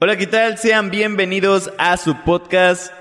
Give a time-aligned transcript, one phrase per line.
[0.00, 0.58] Hola, ¿qué tal?
[0.58, 2.92] Sean bienvenidos a su podcast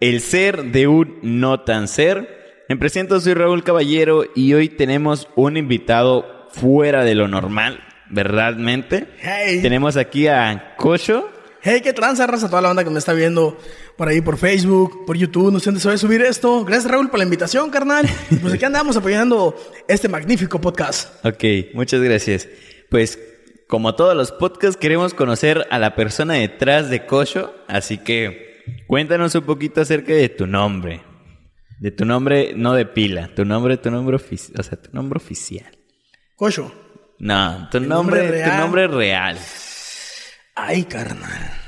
[0.00, 2.64] El ser de un no tan ser.
[2.68, 7.78] Me presento, soy Raúl Caballero y hoy tenemos un invitado fuera de lo normal,
[8.10, 9.06] verdaderamente.
[9.20, 9.62] Hey.
[9.62, 11.30] Tenemos aquí a Cocho.
[11.62, 13.56] Hey, qué tranza, raza, toda la banda que me está viendo
[13.96, 15.52] por ahí, por Facebook, por YouTube.
[15.52, 16.64] No sé dónde se va a subir esto.
[16.64, 18.04] Gracias, Raúl, por la invitación, carnal.
[18.42, 19.54] Pues aquí andamos apoyando
[19.86, 21.24] este magnífico podcast.
[21.24, 22.48] Ok, muchas gracias.
[22.90, 23.16] Pues
[23.72, 29.34] como todos los podcasts queremos conocer a la persona detrás de Cocho, así que cuéntanos
[29.34, 31.00] un poquito acerca de tu nombre.
[31.80, 35.16] De tu nombre, no de pila, tu nombre, tu nombre oficial, o sea, tu nombre
[35.16, 35.74] oficial.
[36.36, 36.70] Cocho.
[37.18, 39.38] No, tu nombre, nombre tu nombre real.
[40.54, 41.61] Ay, carnal.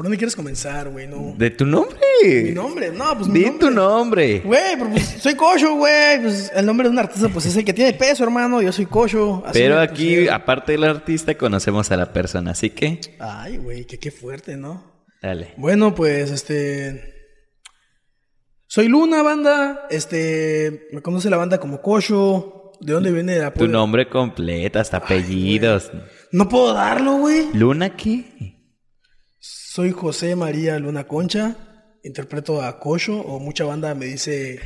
[0.00, 1.06] ¿Por dónde quieres comenzar, güey?
[1.06, 1.34] No.
[1.36, 1.98] ¿De tu nombre?
[2.24, 3.68] Mi nombre, no, pues mi Di nombre.
[3.68, 4.40] tu nombre.
[4.40, 6.22] Güey, pero pues soy Cocho, güey.
[6.22, 8.62] Pues el nombre de un artista, pues es el que tiene peso, hermano.
[8.62, 9.42] Yo soy Cocho.
[9.44, 13.84] Así Pero me aquí, aparte del artista, conocemos a la persona, así que Ay, güey,
[13.84, 15.04] que qué fuerte, ¿no?
[15.20, 15.52] dale.
[15.58, 17.12] Bueno, pues este.
[18.68, 19.86] Soy Luna, banda.
[19.90, 20.88] Este.
[20.92, 22.72] Me conoce la banda como Cocho.
[22.80, 23.68] ¿De dónde viene el Tu apodo?
[23.68, 25.90] nombre completo, hasta apellidos.
[26.32, 27.48] No puedo darlo, güey.
[27.52, 28.56] ¿Luna qué?
[29.72, 31.54] Soy José María Luna Concha.
[32.02, 34.58] Interpreto a Cocho, o mucha banda me dice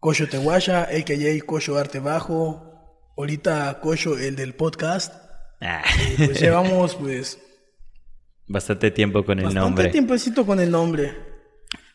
[0.00, 1.44] Cocho Tehuasha, a.k.a.
[1.44, 3.12] Cocho Arte Bajo.
[3.14, 5.12] Ahorita Cocho, el del podcast.
[5.60, 5.82] Ah,
[6.16, 7.38] Pues llevamos, pues.
[8.48, 9.88] bastante tiempo con el bastante nombre.
[9.90, 11.12] tiempecito con el nombre.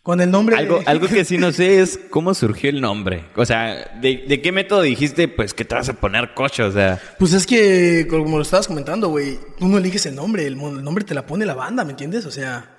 [0.07, 0.55] Con el nombre.
[0.55, 3.25] de- Algo, algo que sí no sé es cómo surgió el nombre.
[3.35, 6.67] O sea, ¿de, de qué método dijiste, pues, que te vas a poner cocho?
[6.67, 10.47] O sea, Pues es que, como lo estabas comentando, güey, tú no eliges el nombre,
[10.47, 12.25] el, nombre te la pone la banda, ¿me entiendes?
[12.25, 12.73] O sea,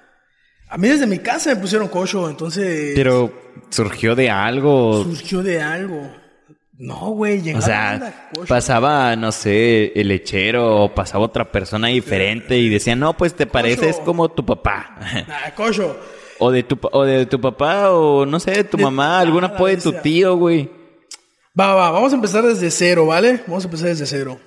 [0.70, 3.30] a mí desde mi casa me pusieron cocho, entonces pero
[3.68, 5.04] surgió de algo.
[5.04, 6.10] surgió de algo.
[6.78, 8.46] No, güey, O banda, cocho.
[8.48, 13.46] pasaba, no sé, el lechero o pasaba otra persona diferente y decía, no, pues te
[13.46, 14.04] pareces Cocho.
[14.06, 14.96] como tu papá.
[15.28, 15.98] Ah, cocho.
[16.38, 19.44] O, de tu, o de tu papá o, no sé, de tu De- mamá, algún
[19.44, 20.02] apodo de tu sea.
[20.02, 20.70] tío, güey.
[21.58, 23.42] Va, va, vamos a empezar desde cero, ¿vale?
[23.46, 24.38] Vamos a empezar desde cero.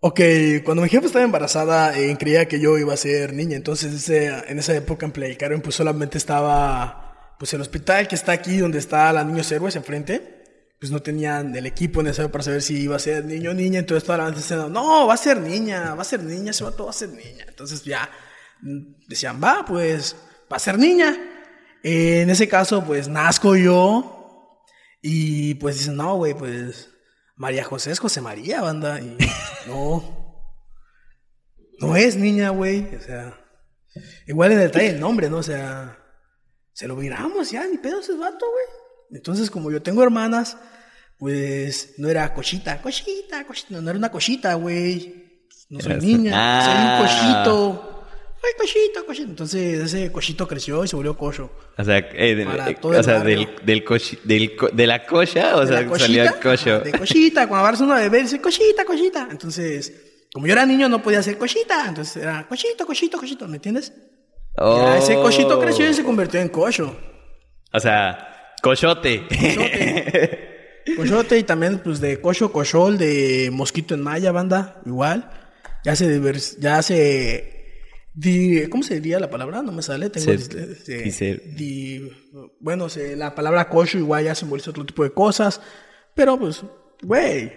[0.00, 0.20] Ok,
[0.64, 3.56] cuando mi jefa estaba embarazada, eh, creía que yo iba a ser niña.
[3.56, 7.02] Entonces, ese- en esa época en Playa del Carmen, pues solamente estaba
[7.38, 10.34] pues el hospital que está aquí, donde está la Niños Héroes enfrente.
[10.78, 13.78] Pues no tenían el equipo necesario para saber si iba a ser niño o niña.
[13.80, 16.64] Entonces, toda la banda decía, no, va a ser niña, va a ser niña, se
[16.64, 17.44] va todo va a ser niña.
[17.48, 18.08] Entonces, ya
[18.60, 20.14] mm, decían, va, pues
[20.52, 21.16] va a ser niña.
[21.82, 24.62] Eh, en ese caso, pues nazco yo.
[25.02, 26.90] Y pues dicen, no, güey, pues
[27.36, 29.00] María José es José María, banda.
[29.00, 29.16] Y
[29.68, 30.48] no.
[31.78, 32.94] No es niña, güey.
[32.96, 33.38] O sea,
[34.26, 35.38] igual en el detalle el nombre, ¿no?
[35.38, 35.98] O sea,
[36.72, 38.64] se lo viramos ya, ni pedo ese vato, güey.
[39.12, 40.56] Entonces, como yo tengo hermanas,
[41.18, 43.68] pues no era cochita, cochita, cochita.
[43.70, 45.24] No, no era una cochita, güey.
[45.68, 46.62] No soy niña, Ah.
[46.64, 46.76] soy
[47.28, 47.92] un cochito.
[48.46, 49.28] Ay, cochito, cochito.
[49.30, 51.50] Entonces, ese cochito creció y se volvió cocho.
[51.76, 55.56] O sea, eh, del- eh, o sea del, del, cochi- del co- de la cocha,
[55.56, 56.80] o de sea, salió el cocho.
[56.80, 59.26] De cochita, cuando agarras una bebé, dice cochita, cochita.
[59.30, 59.92] Entonces,
[60.32, 61.86] como yo era niño, no podía ser cochita.
[61.88, 63.92] Entonces era cochito, cochito, cochito, ¿me entiendes?
[64.58, 64.78] Oh.
[64.82, 66.96] Ya ese cochito creció y se convirtió en cocho.
[67.72, 69.24] O sea, cochote.
[70.96, 75.30] Cochote y también, pues, de cocho, cochol, de mosquito en maya, banda, igual.
[75.84, 77.55] Ya se, divers- ya se,
[78.16, 79.62] di- ¿cómo se diría la palabra?
[79.62, 80.10] No me sale.
[80.10, 82.10] Tengo Se- se- dice- di-
[82.58, 85.60] bueno, se- la palabra cocho igual ya simboliza otro tipo de cosas.
[86.14, 86.62] Pero, pues,
[87.02, 87.52] güey,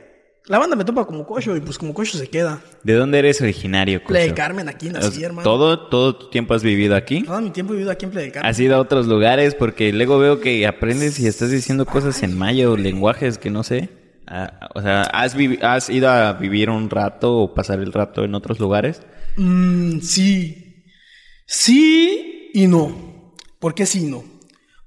[0.45, 2.61] la banda me topa como cocho y pues como cocho se queda.
[2.83, 4.13] ¿De dónde eres originario, cocho?
[4.35, 5.43] Carmen, aquí nací, hermano.
[5.43, 7.23] ¿Todo, todo tu tiempo has vivido aquí?
[7.23, 8.49] Todo mi tiempo he vivido aquí en Playa del Carmen.
[8.49, 9.55] ¿Has ido a otros lugares?
[9.55, 13.89] Porque luego veo que aprendes y estás diciendo cosas en mayo, lenguajes que no sé.
[14.31, 18.23] Ah, o sea, ¿has, vivi- ¿has ido a vivir un rato o pasar el rato
[18.23, 19.01] en otros lugares?
[19.37, 20.85] Mm, sí.
[21.47, 23.35] Sí y no.
[23.59, 24.23] ¿Por qué sí y no?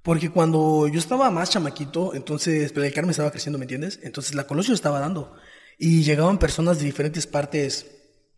[0.03, 3.99] Porque cuando yo estaba más chamaquito, entonces Playa del Carmen estaba creciendo, ¿me entiendes?
[4.03, 5.35] Entonces la Colosio estaba dando.
[5.79, 7.87] Y llegaban personas de diferentes partes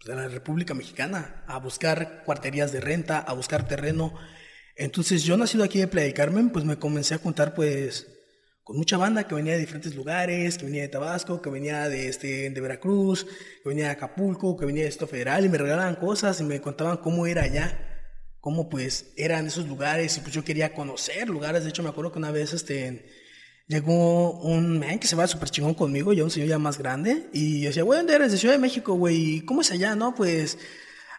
[0.07, 4.15] de la República Mexicana a buscar cuarterías de renta, a buscar terreno.
[4.77, 8.07] Entonces yo nacido aquí de Playa del Carmen, pues me comencé a contar pues
[8.65, 12.09] con mucha banda que venía de diferentes lugares, que venía de Tabasco, que venía de,
[12.09, 13.27] este, de Veracruz,
[13.63, 16.61] que venía de Acapulco, que venía de Esto Federal y me regalaban cosas y me
[16.63, 17.79] contaban cómo era allá,
[18.41, 21.65] cómo pues eran esos lugares y pues yo quería conocer lugares.
[21.65, 23.07] De hecho me acuerdo que una vez este,
[23.69, 27.29] llegó un man que se va súper chingón conmigo, ya un señor ya más grande
[27.35, 28.33] y yo decía, güey, ¿dónde eres?
[28.33, 29.95] De Ciudad de México, güey, ¿cómo es allá?
[29.95, 30.57] No, pues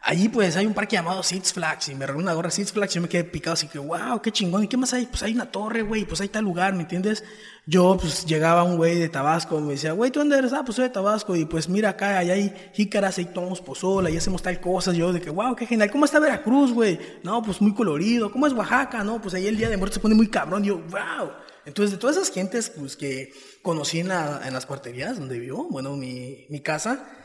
[0.07, 2.93] Allí pues hay un parque llamado Six Flags y me regaló una gorra Six Flags
[2.93, 4.63] y yo me quedé picado así que, wow, qué chingón.
[4.63, 5.07] ¿Y qué más hay?
[5.07, 7.23] Pues hay una torre, güey, pues hay tal lugar, ¿me entiendes?
[7.65, 10.53] Yo pues llegaba un güey de Tabasco me decía, güey, ¿tú dónde eres?
[10.53, 14.11] Ah, pues soy de Tabasco y pues mira acá, allá hay jícaras, ahí tomamos pozola
[14.11, 14.93] y hacemos tal cosa.
[14.93, 15.89] Yo de que, wow, qué genial.
[15.89, 16.99] ¿Cómo está Veracruz, güey?
[17.23, 18.31] No, pues muy colorido.
[18.31, 19.03] ¿Cómo es Oaxaca?
[19.03, 20.63] No, pues ahí el Día de Muertos se pone muy cabrón.
[20.63, 21.31] Y yo, wow.
[21.65, 25.95] Entonces de todas esas gentes pues que conocí en, en las cuarterías donde vivo, bueno,
[25.95, 27.24] mi, mi casa,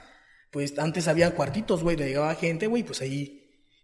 [0.51, 3.41] pues antes había cuartitos, güey, le llegaba gente, güey, pues ahí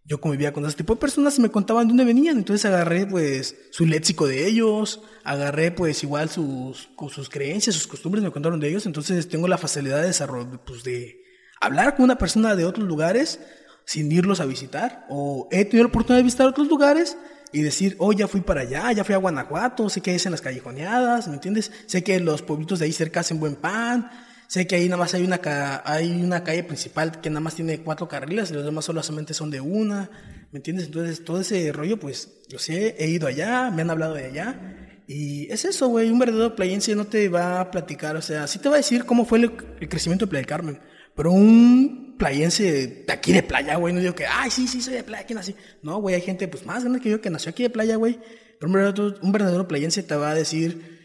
[0.07, 2.39] yo convivía con ese tipo de personas y me contaban dónde venían.
[2.39, 8.23] Entonces agarré pues su léxico de ellos, agarré pues igual sus, sus creencias, sus costumbres,
[8.23, 8.87] me contaron de ellos.
[8.87, 11.23] Entonces tengo la facilidad de desarrollar, pues de
[11.61, 13.41] hablar con una persona de otros lugares
[13.85, 15.07] sin irlos a visitar.
[15.09, 17.17] O he tenido la oportunidad de visitar otros lugares
[17.53, 20.33] y decir, oh, ya fui para allá, ya fui a Guanajuato, sé que es en
[20.33, 21.73] las callejoneadas, ¿me entiendes?
[21.87, 24.11] Sé que los pueblitos de ahí cerca hacen buen pan,
[24.49, 25.41] Sé que ahí nada más hay una,
[25.85, 29.51] hay una calle principal que nada más tiene cuatro carriles y los demás solamente son
[29.51, 30.11] de una.
[30.53, 30.87] ¿Me entiendes?
[30.87, 34.87] Entonces, todo ese rollo, pues, yo sé, he ido allá, me han hablado de allá.
[35.09, 38.59] Y es eso, güey, un verdadero playense no te va a platicar, o sea, sí
[38.59, 39.53] te va a decir cómo fue el,
[39.89, 40.81] crecimiento de Playa del Carmen,
[41.15, 44.95] pero un playense de aquí de playa, güey, no digo que, ay, sí, sí, soy
[44.95, 45.55] de playa, aquí nací.
[45.83, 48.19] No, güey, hay gente, pues, más grande que yo que nació aquí de playa, güey.
[48.59, 50.96] Pero un verdadero, un verdadero playense te va a decir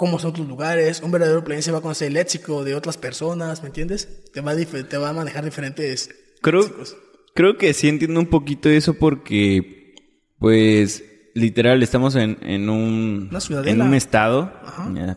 [0.00, 1.02] cómo son tus lugares.
[1.02, 4.32] Un verdadero se va a conocer el léxico de otras personas, ¿me entiendes?
[4.32, 6.08] Te va a, te va a manejar diferentes
[6.40, 6.62] creo,
[7.34, 9.94] Creo que sí entiendo un poquito eso porque,
[10.38, 11.04] pues,
[11.34, 13.28] literal, estamos en, en un,
[13.66, 14.50] en un estado,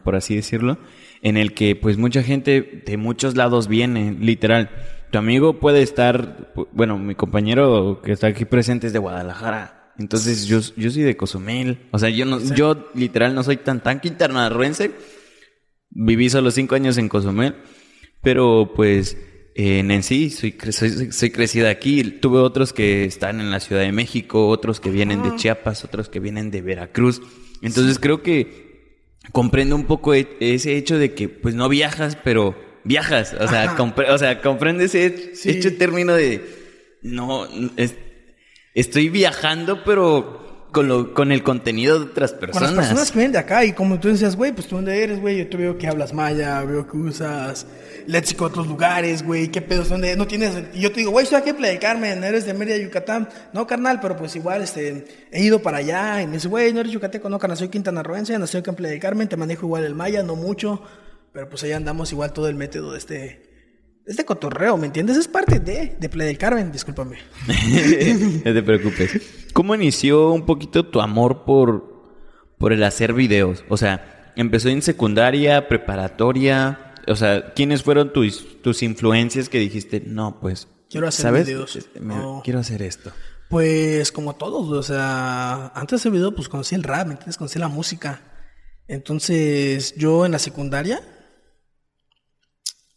[0.03, 0.77] por así decirlo,
[1.21, 4.69] en el que, pues, mucha gente de muchos lados viene, literal.
[5.11, 10.45] Tu amigo puede estar, bueno, mi compañero que está aquí presente es de Guadalajara entonces
[10.45, 11.87] yo, yo soy de Cozumel.
[11.91, 14.91] O sea, yo no, yo literal no soy tan tan quintanarruense.
[15.89, 17.55] Viví solo cinco años en Cozumel.
[18.21, 19.17] Pero pues
[19.55, 22.03] en, sí soy, soy, soy, crecida aquí.
[22.03, 26.09] Tuve otros que están en la Ciudad de México, otros que vienen de Chiapas, otros
[26.09, 27.21] que vienen de Veracruz.
[27.61, 28.73] Entonces creo que
[29.31, 33.35] comprendo un poco e, ese hecho de que pues no viajas, pero viajas.
[33.39, 33.75] O sea,
[34.09, 36.63] o sea comprende ese hecho término de
[37.03, 37.45] no,
[37.75, 37.95] es,
[38.73, 40.43] estoy viajando, pero
[40.73, 42.69] con, lo, con el contenido de otras personas.
[42.69, 45.03] Con las personas que vienen de acá y como tú decías, güey, pues tú dónde
[45.03, 47.67] eres, güey, yo te veo que hablas maya, veo que usas
[48.07, 50.15] léxico de otros lugares, güey, qué pedo, ¿dónde?
[50.17, 52.53] No tienes, y yo te digo, güey, estoy aquí en Playa del Carmen, eres de
[52.53, 53.29] Mérida, Yucatán.
[53.53, 56.81] No, carnal, pero pues igual, este, he ido para allá y me dice, güey, no
[56.81, 59.83] eres yucateco, no, carnal, soy quintanarroense, nací aquí en Playa del Carmen, te manejo igual
[59.83, 60.81] el maya, no mucho,
[61.31, 63.42] pero pues allá andamos igual todo el método de este
[64.05, 65.17] es de cotorreo, ¿me entiendes?
[65.17, 67.17] Es parte de, de Play del Carmen, discúlpame.
[68.45, 69.21] no te preocupes.
[69.53, 72.19] ¿Cómo inició un poquito tu amor por,
[72.57, 73.63] por el hacer videos?
[73.69, 76.93] O sea, empezó en secundaria, preparatoria.
[77.07, 80.67] O sea, ¿quiénes fueron tus, tus influencias que dijiste, no, pues.
[80.89, 81.75] Quiero hacer videos.
[81.75, 81.99] Este,
[82.43, 83.11] quiero hacer esto.
[83.49, 87.37] Pues como todos, o sea, antes de hacer video, pues conocí el rap, ¿me entiendes?
[87.37, 88.21] Conocí la música.
[88.87, 91.01] Entonces, yo en la secundaria.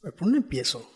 [0.03, 0.95] ¿Por dónde empiezo?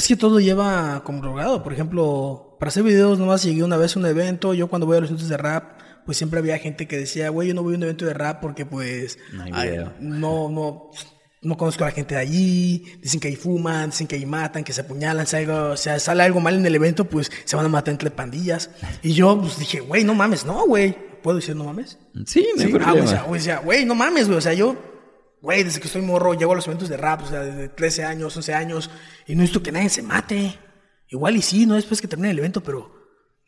[0.00, 1.62] Es que todo lleva como rogado.
[1.62, 4.54] Por ejemplo, para hacer videos nomás llegué una vez a un evento.
[4.54, 7.48] Yo cuando voy a los eventos de rap, pues siempre había gente que decía, güey,
[7.48, 9.18] yo no voy a un evento de rap porque pues
[10.00, 10.90] no, no,
[11.42, 12.82] no, conozco a la gente de allí.
[13.02, 15.26] Dicen que ahí fuman, dicen que ahí matan, que se apuñalan.
[15.26, 18.70] Si, algo, sale algo mal en el evento, pues se van a matar entre pandillas.
[19.02, 20.96] Y yo pues dije, güey, no mames, no, güey.
[21.22, 21.98] ¿Puedo decir no mames?
[22.24, 22.72] Sí, no ¿Sí?
[22.80, 22.94] Ah,
[23.28, 24.38] o sea, güey, no mames, güey.
[24.38, 24.89] O sea, yo
[25.42, 28.04] Güey, desde que estoy morro, llego a los eventos de rap, o sea, desde 13
[28.04, 28.90] años, 11 años,
[29.26, 30.58] y no he visto que nadie se mate.
[31.08, 32.98] Igual y sí, no después que termine el evento, pero...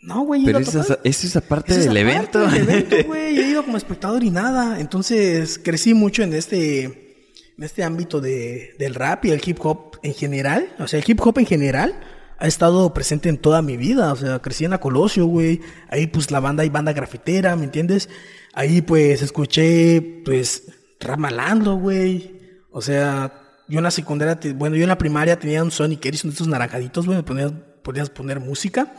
[0.01, 0.45] No, güey.
[0.45, 2.45] Pero esa, es esa parte del evento.
[2.49, 3.39] Del evento, güey.
[3.39, 4.81] He ido como espectador y nada.
[4.81, 9.99] Entonces, crecí mucho en este, en este ámbito de, del rap y el hip hop
[10.03, 10.75] en general.
[10.81, 12.01] O sea, el hip hop en general
[12.39, 14.13] ha estado presente en toda mi vida.
[14.13, 15.61] O sea, crecí en la Colosio, güey.
[15.89, 18.09] Ahí, pues, la banda, hay banda grafitera, ¿me entiendes?
[18.55, 20.65] Ahí, pues, escuché, pues
[21.03, 22.41] ramalando, güey.
[22.71, 23.33] O sea,
[23.69, 26.49] yo en la secundaria, bueno, yo en la primaria tenía un Sonic Ericsson de estos
[26.49, 27.51] naranjaditos, güey, me
[27.83, 28.95] podías poner música.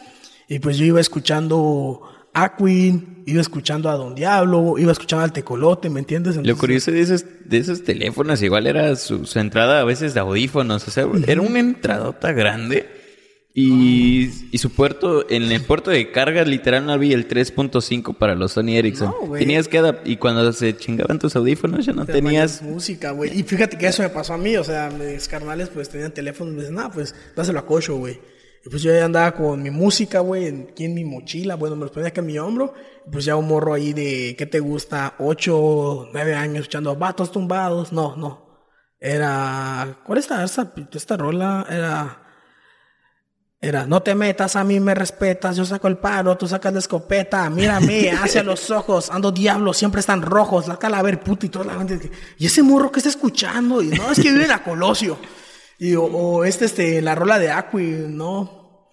[0.48, 2.02] Y pues yo iba escuchando
[2.34, 6.36] a Queen, iba escuchando a Don Diablo, iba escuchando al Tecolote, ¿me entiendes?
[6.36, 10.88] Lo curioso de esos, de esos teléfonos, igual era su, entrada a veces de audífonos,
[10.88, 13.03] o sea, era una entradota grande
[13.56, 18.34] y, y, su puerto, en el puerto de carga, literal, no había el 3.5 para
[18.34, 19.14] los Sony Ericsson.
[19.38, 20.08] tenías que adaptar.
[20.08, 22.64] Y cuando se chingaban tus audífonos, ya no tenías.
[22.64, 23.40] música, güey.
[23.40, 24.58] Y fíjate que eso me pasó a mí.
[24.58, 26.54] O sea, mis carnales, pues tenían teléfonos.
[26.54, 28.20] Y me dicen, no, pues dáselo a cocho, güey.
[28.66, 31.54] Y pues yo ya andaba con mi música, güey, aquí en mi mochila.
[31.54, 32.74] Bueno, me los ponía aquí en mi hombro.
[33.12, 35.14] pues ya un morro ahí de, ¿qué te gusta?
[35.20, 37.94] 8, 9 años escuchando vatos tumbados.
[37.94, 38.66] No, no.
[39.00, 40.00] Era.
[40.08, 41.68] ¿Cuál es esta, esta, esta rola?
[41.70, 42.23] Era.
[43.64, 46.80] Era, no te metas, a mí me respetas, yo saco el paro, tú sacas la
[46.80, 51.64] escopeta, mírame, hacia los ojos, ando diablo, siempre están rojos, la calavera puto y toda
[51.64, 52.12] la gente.
[52.38, 55.18] Y ese morro que está escuchando, y no, es que vive en la Colosio.
[55.80, 58.90] Y, o, este, este, la rola de Acui, ¿no?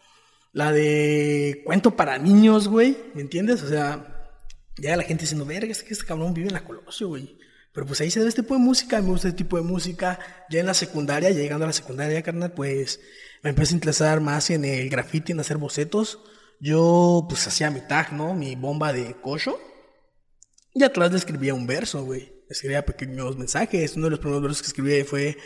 [0.52, 3.64] La de cuento para niños, güey, ¿me entiendes?
[3.64, 4.30] O sea,
[4.76, 7.36] ya la gente diciendo, verga, es que este cabrón vive en la Colosio, güey.
[7.72, 10.20] Pero pues ahí se ve este tipo de música, me gusta este tipo de música.
[10.48, 13.00] Ya en la secundaria, llegando a la secundaria, carnal, pues
[13.42, 16.20] me empecé a interesar más en el graffiti, en hacer bocetos.
[16.60, 18.34] Yo, pues, hacía mi tag, ¿no?
[18.34, 19.58] Mi bomba de cocho.
[20.74, 22.32] Y atrás le escribía un verso, güey.
[22.48, 23.96] Escribía pequeños mensajes.
[23.96, 25.36] Uno de los primeros versos que escribí fue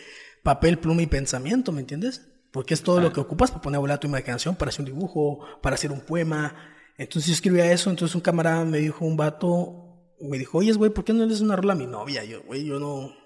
[0.42, 2.22] papel, pluma y pensamiento, ¿me entiendes?
[2.52, 4.92] Porque es todo lo que ocupas para poner a volar tu imaginación, para hacer un
[4.92, 6.54] dibujo, para hacer un poema.
[6.98, 7.90] Entonces yo escribía eso.
[7.90, 11.30] Entonces un camarada me dijo, un vato, me dijo, oye, güey, ¿por qué no le
[11.30, 12.24] das una rola a mi novia?
[12.24, 13.23] Yo, güey, yo no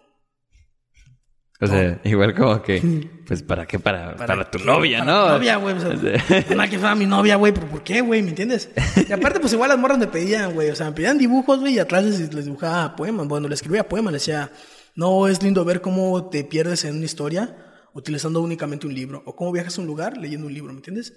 [1.61, 3.81] o sea, igual como que, pues, ¿para qué?
[3.81, 5.29] Para, para, tu novia, ¿no?
[5.31, 5.75] Novia, güey.
[5.75, 5.91] O sea,
[6.71, 8.23] que fuera mi novia, güey, pero ¿por qué, güey?
[8.23, 8.71] ¿Me entiendes?
[9.09, 10.71] Y aparte, pues igual las morras me pedían, güey.
[10.71, 13.27] O sea, me pedían dibujos, güey, y atrás les, les dibujaba poemas.
[13.27, 14.53] Bueno, les escribía poemas, les decía,
[14.95, 17.57] no, es lindo ver cómo te pierdes en una historia
[17.93, 19.25] utilizando únicamente un libro.
[19.27, 21.13] O cómo viajas a un lugar leyendo un libro, ¿me entiendes?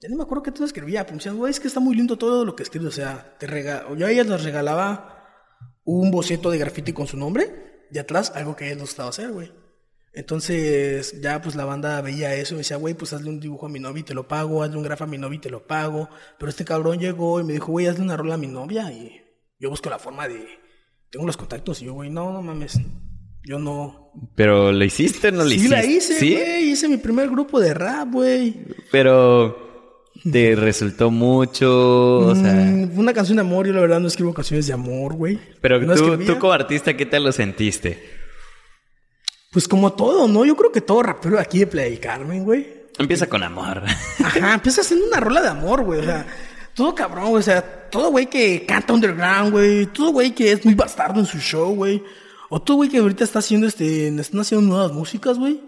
[0.00, 1.96] Ya no me acuerdo qué te escribía, pero me decían, güey, es que está muy
[1.96, 2.88] lindo todo lo que escribes.
[2.88, 5.16] O sea, te rega yo a ellas les regalaba
[5.84, 9.32] un boceto de graffiti con su nombre y atrás algo que ellos les gustaba hacer,
[9.32, 9.59] güey.
[10.12, 13.66] Entonces ya pues la banda veía eso y me decía, güey, pues hazle un dibujo
[13.66, 15.50] a mi novia y te lo pago, hazle un grafo a mi novia y te
[15.50, 16.08] lo pago.
[16.38, 19.20] Pero este cabrón llegó y me dijo, güey, hazle una rola a mi novia y
[19.58, 20.46] yo busco la forma de...
[21.10, 22.80] Tengo los contactos y yo, güey, no, no mames,
[23.44, 24.12] yo no...
[24.34, 25.76] ¿Pero lo hiciste no lo sí, hiciste?
[25.76, 26.32] La hice, ¿Sí?
[26.34, 28.56] güey, hice mi primer grupo de rap, güey.
[28.90, 29.68] Pero...
[30.30, 32.18] ¿Te resultó mucho?
[32.18, 32.52] O sea...
[32.52, 35.38] Mm, una canción de amor, yo la verdad no escribo canciones de amor, güey.
[35.60, 38.19] Pero tú, tú como artista, ¿qué tal lo sentiste?
[39.50, 40.44] Pues como todo, ¿no?
[40.44, 42.84] Yo creo que todo rapero aquí de Playa del Carmen, güey.
[42.98, 43.82] Empieza con amor.
[44.24, 45.98] Ajá, empieza haciendo una rola de amor, güey.
[45.98, 46.24] O sea,
[46.72, 47.40] todo cabrón, güey.
[47.40, 49.86] O sea, todo güey que canta underground, güey.
[49.86, 52.00] Todo güey que es muy bastardo en su show, güey.
[52.48, 55.60] O todo güey que ahorita está haciendo, este, están haciendo nuevas músicas, güey.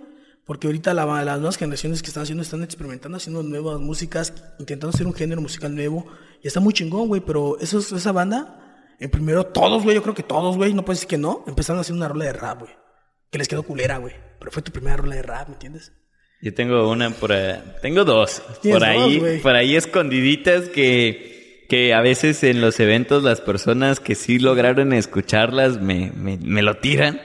[0.44, 1.06] Porque ahorita las
[1.38, 5.74] nuevas generaciones que están haciendo están experimentando, haciendo nuevas músicas, intentando hacer un género musical
[5.74, 6.06] nuevo.
[6.40, 7.20] Y está muy chingón, güey.
[7.20, 11.00] Pero eso, esa banda, en primero todos, güey, yo creo que todos, güey, no puedes
[11.00, 12.81] decir que no, empezaron a hacer una rola de rap, güey
[13.32, 14.14] que les quedó culera, güey.
[14.38, 15.90] Pero fue tu primera rola de rap, ¿me entiendes?
[16.42, 17.58] Yo tengo una por ahí.
[17.80, 18.42] Tengo dos.
[18.62, 24.14] Por ahí, por ahí escondiditas que, que a veces en los eventos las personas que
[24.14, 27.20] sí lograron escucharlas me, me, me lo tiran.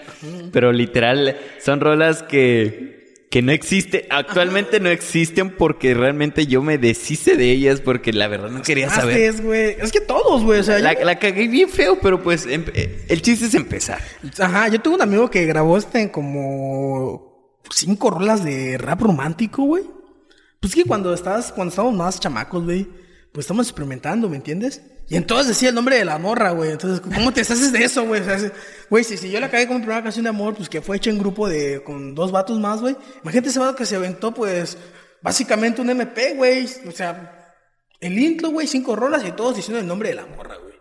[0.54, 2.97] Pero literal, son rolas que
[3.29, 8.27] que no existe, actualmente no existen porque realmente yo me deshice de ellas porque la
[8.29, 9.17] verdad no quería saber.
[9.17, 9.75] Es, güey.
[9.79, 10.62] Es que todos, güey.
[10.62, 14.01] O sea, la, la, cagué bien feo, pero pues em, eh, el chiste es empezar.
[14.39, 19.84] Ajá, yo tuve un amigo que grabó este como cinco rolas de rap romántico, güey.
[20.62, 22.88] Pues que cuando estás, cuando estábamos más chamacos, güey,
[23.34, 24.81] pues estamos experimentando, ¿me entiendes?
[25.10, 26.72] Y entonces decía el nombre de la morra, güey.
[26.72, 28.22] Entonces, ¿cómo te haces de eso, güey?
[28.90, 30.98] güey, si, si, yo la cagué con mi primera canción de amor, pues que fue
[30.98, 32.98] hecha en grupo de, con dos vatos más, güey.
[33.24, 34.78] Imagínate ese vato que se aventó, pues,
[35.22, 36.68] básicamente un MP, güey.
[36.88, 37.56] O sea,
[38.02, 40.76] el intro, güey, cinco rolas y todos diciendo el nombre de la morra, güey.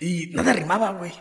[0.00, 1.12] Y nada rimaba, güey.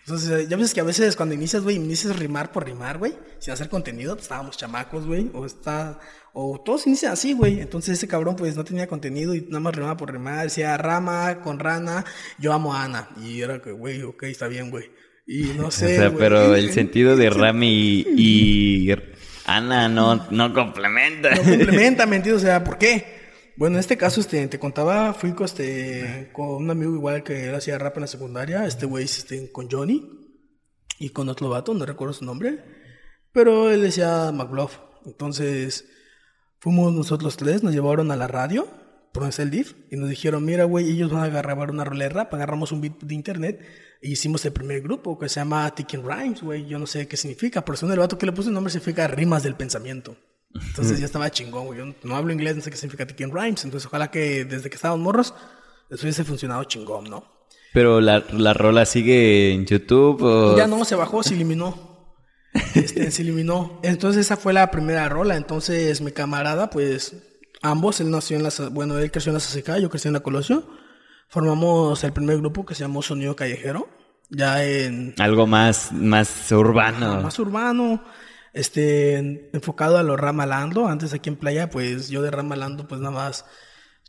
[0.00, 3.52] Entonces, ya ves que a veces cuando inicias, güey, inicias rimar por rimar, güey, sin
[3.52, 5.98] hacer contenido, pues, estábamos chamacos, güey, o está,
[6.40, 7.60] o todos inician así, güey.
[7.60, 11.40] Entonces ese cabrón, pues, no tenía contenido y nada más rimaba por rimar, decía rama
[11.42, 12.04] con rana,
[12.38, 13.08] yo amo a Ana.
[13.20, 14.88] Y era que, güey, ok, está bien, güey.
[15.26, 15.96] Y no sé.
[15.96, 18.88] O sea, pero el sentido de Rami y,
[19.46, 21.34] Ana no, no complementa.
[21.34, 22.44] No complementa, ¿me entiendes?
[22.44, 23.18] O sea, ¿por qué?
[23.56, 27.48] Bueno, en este caso, este, te contaba, fui con, este, con un amigo igual que
[27.48, 30.08] él hacía rap en la secundaria, este güey, este, con Johnny
[31.00, 32.62] y con otro vato, no recuerdo su nombre,
[33.32, 34.78] pero él decía McBluff.
[35.04, 35.86] Entonces,
[36.58, 38.68] fuimos nosotros tres, nos llevaron a la radio,
[39.12, 42.10] por el DIF, y nos dijeron, mira, güey, ellos van a grabar una rola de
[42.10, 43.60] rap, agarramos un beat de internet
[44.00, 47.16] y hicimos el primer grupo que se llama Ticking Rhymes, güey, yo no sé qué
[47.16, 50.16] significa, pero según el vato que le puse el nombre significa rimas del pensamiento.
[50.54, 51.78] Entonces ya estaba chingón, güey.
[51.78, 53.64] Yo no hablo inglés, no sé qué significa Ticking Rhymes.
[53.64, 55.34] Entonces ojalá que desde que estábamos morros,
[55.90, 57.24] eso hubiese funcionado chingón, ¿no?
[57.74, 60.56] Pero la, la rola sigue en YouTube o...
[60.56, 61.87] Ya no, se bajó, se eliminó.
[62.74, 63.80] Este, se eliminó.
[63.82, 65.36] Entonces esa fue la primera rola.
[65.36, 67.16] Entonces mi camarada, pues
[67.62, 68.50] ambos, él nació en la...
[68.70, 70.66] Bueno, él creció en la SCK, yo crecí en la Colosio.
[71.28, 73.88] Formamos el primer grupo que se llamó Sonido Callejero.
[74.30, 75.14] Ya en...
[75.18, 77.22] Algo más, más urbano.
[77.22, 78.02] más urbano
[78.52, 80.86] este, enfocado a lo ramalando.
[80.86, 83.44] Antes aquí en playa, pues yo de ramalando, pues nada más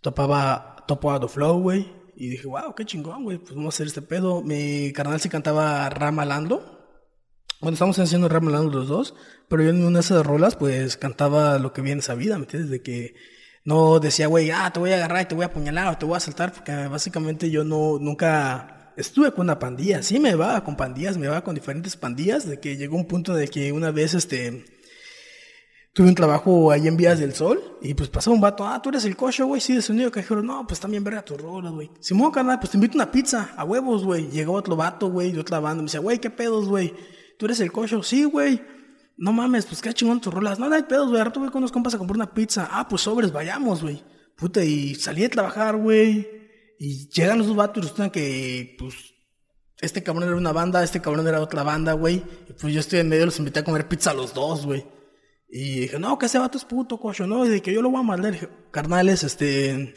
[0.02, 1.94] topaba, topaba The Flow, güey.
[2.16, 4.42] Y dije, wow, qué chingón, güey, pues vamos a hacer este pedo.
[4.42, 6.79] Mi carnal sí cantaba ramalando.
[7.62, 9.16] Bueno, estamos haciendo ramalando los dos,
[9.50, 12.44] pero yo en una de esas rolas, pues cantaba lo que viene esa vida, ¿me
[12.44, 12.70] entiendes?
[12.70, 13.16] De que
[13.66, 16.06] No decía, güey, ah, te voy a agarrar y te voy a apuñalar o te
[16.06, 20.02] voy a asaltar, porque básicamente yo no, nunca estuve con una pandilla.
[20.04, 23.34] Sí me va con pandillas, me va con diferentes pandillas, de que llegó un punto
[23.34, 24.64] de que una vez, este,
[25.94, 28.88] tuve un trabajo ahí en Vías del Sol y pues pasó un vato, ah, tú
[28.90, 31.92] eres el cocho, güey, sí, de sonido cajero, no, pues también verga tus rolas, güey.
[32.00, 34.30] Simón, carnal, pues te invito una pizza, a huevos, güey.
[34.30, 36.94] Llegó otro vato, güey, de otra banda, me decía, güey, ¿qué pedos, güey?
[37.40, 38.04] ¿Tú eres el cocho?
[38.04, 38.62] Sí, güey.
[39.16, 40.60] No mames, pues qué chingón tus rolas.
[40.60, 41.22] No, no hay pedos, güey.
[41.22, 42.68] Ahora voy con unos compas a comprar una pizza.
[42.70, 44.04] Ah, pues sobres, vayamos, güey.
[44.36, 46.28] Puta, y salí de trabajar, güey.
[46.78, 48.94] Y llegan los vatos y resulta que, pues,
[49.80, 52.22] este cabrón era una banda, este cabrón era otra banda, güey.
[52.50, 54.86] Y pues yo estoy en medio, los invité a comer pizza a los dos, güey.
[55.48, 57.46] Y dije, no, que ese vato es puto, cocho, ¿no?
[57.46, 58.50] Y de que yo lo voy a mandar.
[58.72, 59.96] Carnales, este.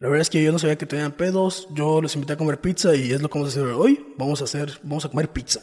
[0.00, 1.66] La verdad es que yo no sabía que tenían pedos.
[1.72, 4.14] Yo los invité a comer pizza y es lo que vamos a hacer hoy.
[4.18, 5.62] Vamos a hacer, vamos a comer pizza.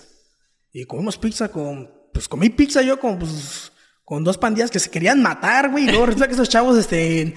[0.78, 1.90] Y comimos pizza con.
[2.14, 3.72] Pues comí pizza yo con, pues,
[4.04, 5.86] con dos pandillas que se querían matar, güey.
[5.86, 7.34] Y luego resulta que esos chavos, este.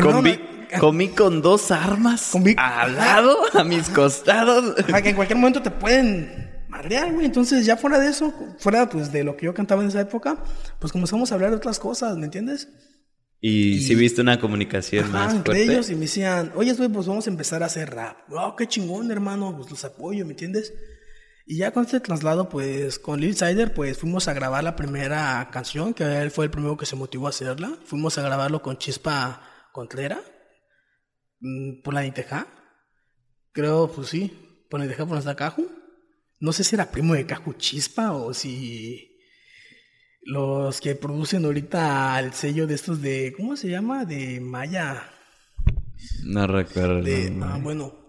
[0.00, 0.38] Comí,
[0.80, 4.74] comí con dos armas Comí- al lado, a mis costados.
[4.88, 7.26] Ajá, que en cualquier momento te pueden madrear, güey.
[7.26, 10.42] Entonces, ya fuera de eso, fuera pues de lo que yo cantaba en esa época,
[10.78, 12.68] pues comenzamos a hablar de otras cosas, ¿me entiendes?
[13.40, 15.72] Y si viste una comunicación Ajá, más entre fuerte.
[15.72, 18.16] ellos y me decían, oye, güey, pues vamos a empezar a hacer rap.
[18.30, 20.72] Oh, qué chingón, hermano, pues los apoyo, ¿me entiendes?
[21.50, 25.48] Y ya con este traslado, pues con Lil Sider, pues fuimos a grabar la primera
[25.50, 27.72] canción, que él fue el primero que se motivó a hacerla.
[27.86, 29.40] Fuimos a grabarlo con Chispa
[29.72, 30.20] Contlera,
[31.40, 32.46] mm, por la Niteja.
[33.52, 35.66] Creo, pues sí, por la Niteja, por nuestra Caju.
[36.38, 39.18] No sé si era primo de Caju Chispa o si
[40.20, 44.04] los que producen ahorita el sello de estos de, ¿cómo se llama?
[44.04, 45.10] De Maya.
[46.24, 47.00] No recuerdo.
[47.00, 48.07] De, ah, bueno.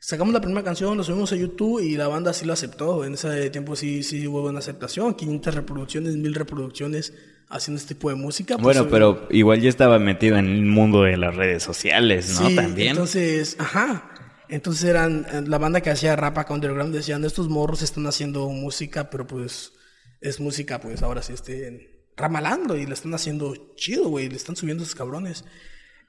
[0.00, 3.04] Sacamos la primera canción, lo subimos a YouTube y la banda sí lo aceptó.
[3.04, 5.14] En ese tiempo sí, sí hubo buena aceptación.
[5.14, 7.12] 500 reproducciones, 1000 reproducciones
[7.48, 8.54] haciendo este tipo de música.
[8.56, 12.38] pues, Bueno, obvio- pero igual ya estaba metido en el mundo de las redes sociales,
[12.40, 12.48] ¿no?
[12.48, 12.90] Sí, También.
[12.90, 14.10] Entonces, ajá.
[14.48, 18.48] Entonces eran eh, la banda que hacía rap acá underground decían, estos morros están haciendo
[18.48, 19.72] música, pero pues
[20.20, 21.86] es música, pues ahora sí estén
[22.16, 25.44] ramalando y le están haciendo chido, güey, le están subiendo esos cabrones.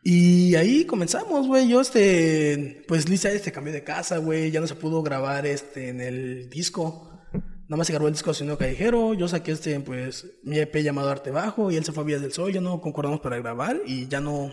[0.02, 1.68] Y ahí comenzamos, güey.
[1.68, 4.52] Yo, este, pues Lisa este cambió de casa, güey.
[4.52, 7.10] Ya no se pudo grabar este en el disco.
[7.68, 9.14] Nada más se grabó el disco Sonido Callejero.
[9.14, 12.22] Yo saqué este, pues, mi EP llamado Arte Bajo y él se fue a Vías
[12.22, 12.52] del Sol.
[12.54, 14.52] Ya no concordamos para grabar y ya no,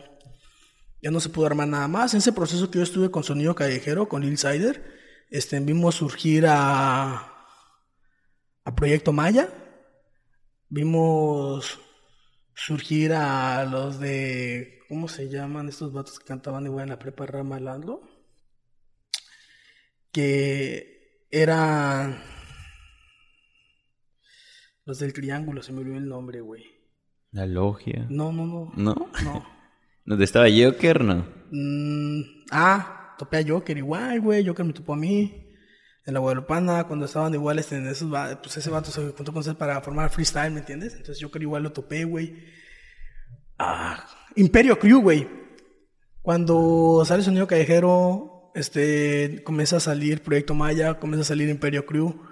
[1.01, 2.13] ya no se pudo armar nada más.
[2.13, 4.85] En ese proceso que yo estuve con Sonido Callejero, con Lil Sider,
[5.31, 7.33] este, vimos surgir a,
[8.65, 9.49] a Proyecto Maya.
[10.69, 11.79] Vimos
[12.57, 14.81] surgir a los de.
[14.89, 18.03] ¿Cómo se llaman estos vatos que cantaban igual en la prepa Ramalando?
[20.11, 22.19] Que eran.
[24.85, 26.65] Los del triángulo, se me olvidó el nombre, güey.
[27.33, 28.07] La logia.
[28.09, 28.73] No, no, no.
[28.77, 29.11] ¿No?
[29.25, 29.47] No.
[30.05, 31.27] ¿Dónde estaba Joker, no?
[31.51, 34.47] Mm, ah, topé a Joker igual, güey.
[34.47, 35.46] Joker me topó a mí.
[36.07, 38.09] En la Guadalupana, cuando estaban iguales en esos
[38.41, 40.95] pues ese vato se juntó con él para formar freestyle, ¿me entiendes?
[40.95, 42.45] Entonces Joker igual lo topé, güey.
[43.59, 45.29] Ah, Imperio Crew, güey.
[46.23, 52.23] Cuando sale Sonido Callejero, este, comienza a salir Proyecto Maya, comienza a salir Imperio Crew.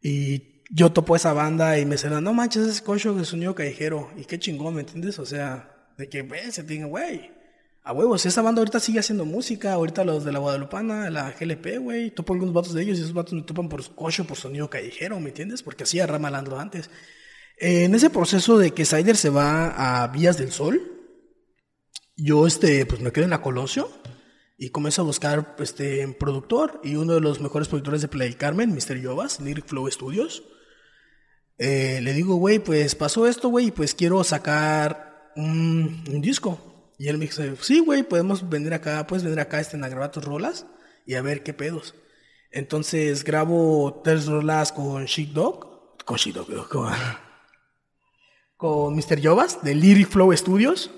[0.00, 4.10] Y yo topo esa banda y me dicen, no manches, ese cocho de Sonido Callejero.
[4.16, 5.18] Y qué chingón, ¿me entiendes?
[5.18, 7.35] O sea, de que, güey, se digan, güey.
[7.86, 11.78] A huevos, esa banda ahorita sigue haciendo música, ahorita los de la Guadalupana, la GLP,
[11.78, 14.68] güey, topo algunos vatos de ellos y esos vatos me topan por cocho, por sonido
[14.68, 15.62] callejero, ¿me entiendes?
[15.62, 16.90] Porque hacía Ramalandro antes.
[17.60, 20.82] Eh, en ese proceso de que Sider se va a Vías del Sol,
[22.16, 23.88] yo este, pues me quedo en la Colosio
[24.58, 28.74] y comienzo a buscar este, productor y uno de los mejores productores de Play Carmen,
[28.74, 29.00] Mr.
[29.00, 30.42] Yovas, Lyric Flow Studios.
[31.56, 36.75] Eh, le digo, güey, pues pasó esto, güey, pues quiero sacar un disco.
[36.98, 40.10] Y él me dice, sí, güey, podemos venir acá, puedes venir acá este, a grabar
[40.10, 40.66] tus rolas
[41.04, 41.94] y a ver qué pedos.
[42.50, 46.92] Entonces grabo tres rolas con Sheep Dog, con Sheep Dog, con,
[48.56, 49.20] con Mr.
[49.20, 50.90] Yovas de Lyric Flow Studios.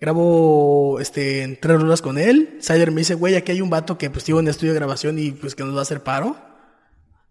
[0.00, 2.58] Grabo este, tres rolas con él.
[2.60, 5.18] Sider me dice, güey, aquí hay un vato que pues tiene un estudio de grabación
[5.18, 6.36] y pues que nos va a hacer paro.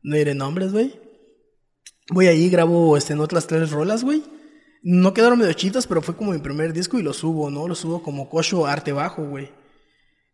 [0.01, 0.99] No diré nombres, güey.
[2.09, 4.23] Voy ahí, grabo este, en otras tres rolas, güey.
[4.83, 7.67] No quedaron medio chitas, pero fue como mi primer disco y lo subo, ¿no?
[7.67, 9.51] Lo subo como Cocho Arte Bajo, güey.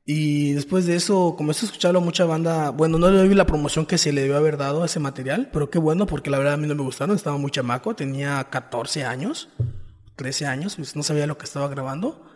[0.06, 2.72] Y después de eso comencé a escucharlo a mucha banda.
[2.72, 5.50] Bueno, no le vi la promoción que se le debió haber dado a ese material,
[5.54, 7.16] pero qué bueno, porque la verdad a mí no me gustaron.
[7.16, 9.50] Estaba muy chamaco, tenía 14 años,
[10.18, 12.30] 13 años, pues no sabía lo que estaba grabando.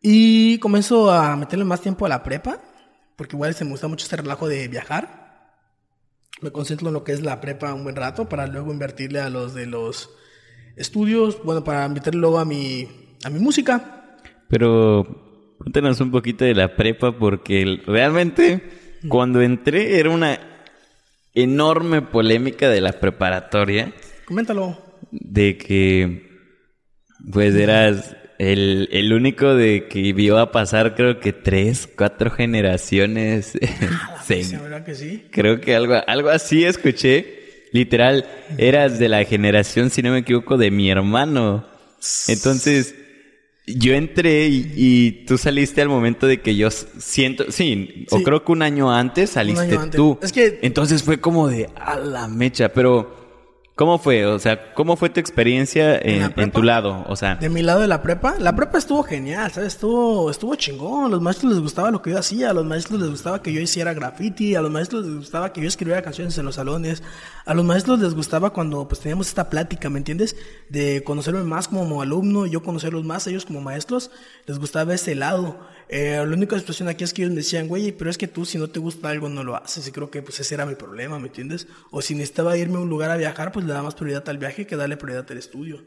[0.00, 2.62] Y comenzó a meterle más tiempo a la prepa,
[3.16, 5.24] porque igual se me gusta mucho este relajo de viajar.
[6.40, 9.30] Me concentro en lo que es la prepa un buen rato para luego invertirle a
[9.30, 10.10] los de los
[10.76, 12.88] estudios, bueno, para luego a mi,
[13.24, 14.16] a mi música.
[14.48, 18.62] Pero cuéntanos un poquito de la prepa porque realmente
[19.08, 20.38] cuando entré era una
[21.34, 23.92] enorme polémica de la preparatoria.
[24.24, 24.78] Coméntalo.
[25.10, 26.30] De que
[27.30, 33.58] pues eras el, el único de que vio a pasar creo que tres, cuatro generaciones.
[34.24, 35.26] Sí, ¿verdad que sí?
[35.30, 37.43] Creo que algo, algo así escuché.
[37.74, 38.24] Literal,
[38.56, 41.66] eras de la generación, si no me equivoco, de mi hermano.
[42.28, 42.94] Entonces,
[43.66, 48.52] yo entré y, tú saliste al momento de que yo siento, sí, o creo que
[48.52, 50.20] un año antes saliste tú.
[50.22, 50.60] Es que...
[50.62, 53.23] Entonces fue como de a la mecha, pero
[53.76, 54.24] ¿Cómo fue?
[54.26, 57.04] O sea, ¿cómo fue tu experiencia en, tu lado?
[57.08, 59.74] O sea, de mi lado de la prepa, la prepa estuvo genial, ¿sabes?
[59.74, 61.06] Estuvo, estuvo chingón.
[61.06, 63.52] A los maestros les gustaba lo que yo hacía, a los maestros les gustaba que
[63.52, 67.02] yo hiciera graffiti, a los maestros les gustaba que yo escribiera canciones en los salones,
[67.44, 70.36] a los maestros les gustaba cuando pues teníamos esta plática, ¿me entiendes?
[70.68, 74.12] De conocerme más como alumno, yo conocerlos más, ellos como maestros,
[74.46, 75.58] les gustaba ese lado.
[75.88, 78.44] Eh, la única situación aquí es que ellos me decían, güey, pero es que tú
[78.44, 79.86] si no te gusta algo no lo haces.
[79.86, 81.66] Y creo que pues ese era mi problema, ¿me entiendes?
[81.90, 84.38] O si necesitaba irme a un lugar a viajar, pues le daba más prioridad al
[84.38, 85.84] viaje que darle prioridad al estudio.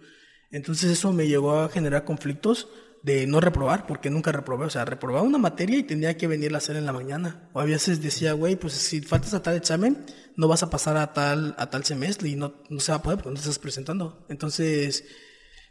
[0.51, 2.69] Entonces eso me llegó a generar conflictos
[3.03, 4.65] de no reprobar, porque nunca reprobé.
[4.65, 7.49] O sea, reprobaba una materia y tenía que venir a hacer en la mañana.
[7.53, 10.05] O a veces decía, güey, pues si faltas a tal examen,
[10.35, 13.01] no vas a pasar a tal, a tal semestre y no, no se va a
[13.03, 14.25] poder porque no te estás presentando.
[14.29, 15.05] Entonces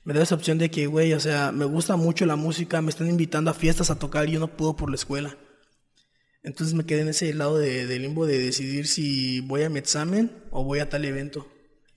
[0.06, 2.90] me da esa opción de que, güey, o sea, me gusta mucho la música, me
[2.90, 5.36] están invitando a fiestas a tocar y yo no puedo por la escuela.
[6.44, 10.30] Entonces me quedé en ese lado de, limbo de decidir si voy a mi examen
[10.52, 11.48] o voy a tal evento.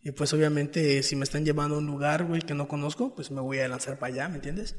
[0.02, 3.30] Y pues obviamente si me están llevando a un lugar, güey, que no conozco, pues
[3.30, 4.76] me voy a lanzar para allá, ¿me entiendes?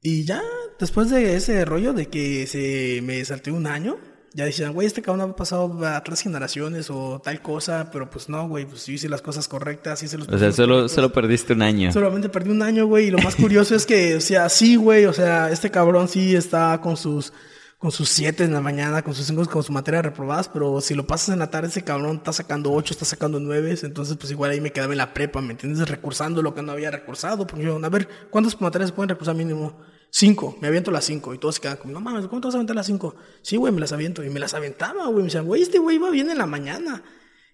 [0.00, 0.40] Y ya,
[0.78, 3.98] después de ese rollo de que se me salté un año,
[4.34, 8.28] ya decían, güey, este cabrón ha pasado a tres generaciones o tal cosa, pero pues
[8.28, 11.54] no, güey, pues yo hice las cosas correctas, hice los O sea, solo, solo perdiste
[11.54, 11.92] un año.
[11.92, 15.06] Solamente perdí un año, güey, y lo más curioso es que, o sea, sí, güey,
[15.06, 17.32] o sea, este cabrón sí está con sus
[17.78, 20.94] con sus siete en la mañana, con sus cinco, con su materia reprobadas, pero si
[20.94, 24.32] lo pasas en la tarde, ese cabrón está sacando ocho, está sacando nueve, entonces pues
[24.32, 25.88] igual ahí me quedaba en la prepa, ¿me entiendes?
[25.88, 29.78] Recursando lo que no había recursado, porque yo, a ver, ¿cuántas materias pueden recursar mínimo?
[30.10, 31.34] Cinco, me aviento las cinco.
[31.34, 33.14] Y todos se quedan como, no mames, ¿cómo te vas a aventar las cinco?
[33.42, 34.24] Sí, güey, me las aviento.
[34.24, 35.18] Y me las aventaba, güey.
[35.18, 37.02] Me decían, güey, este güey va bien en la mañana.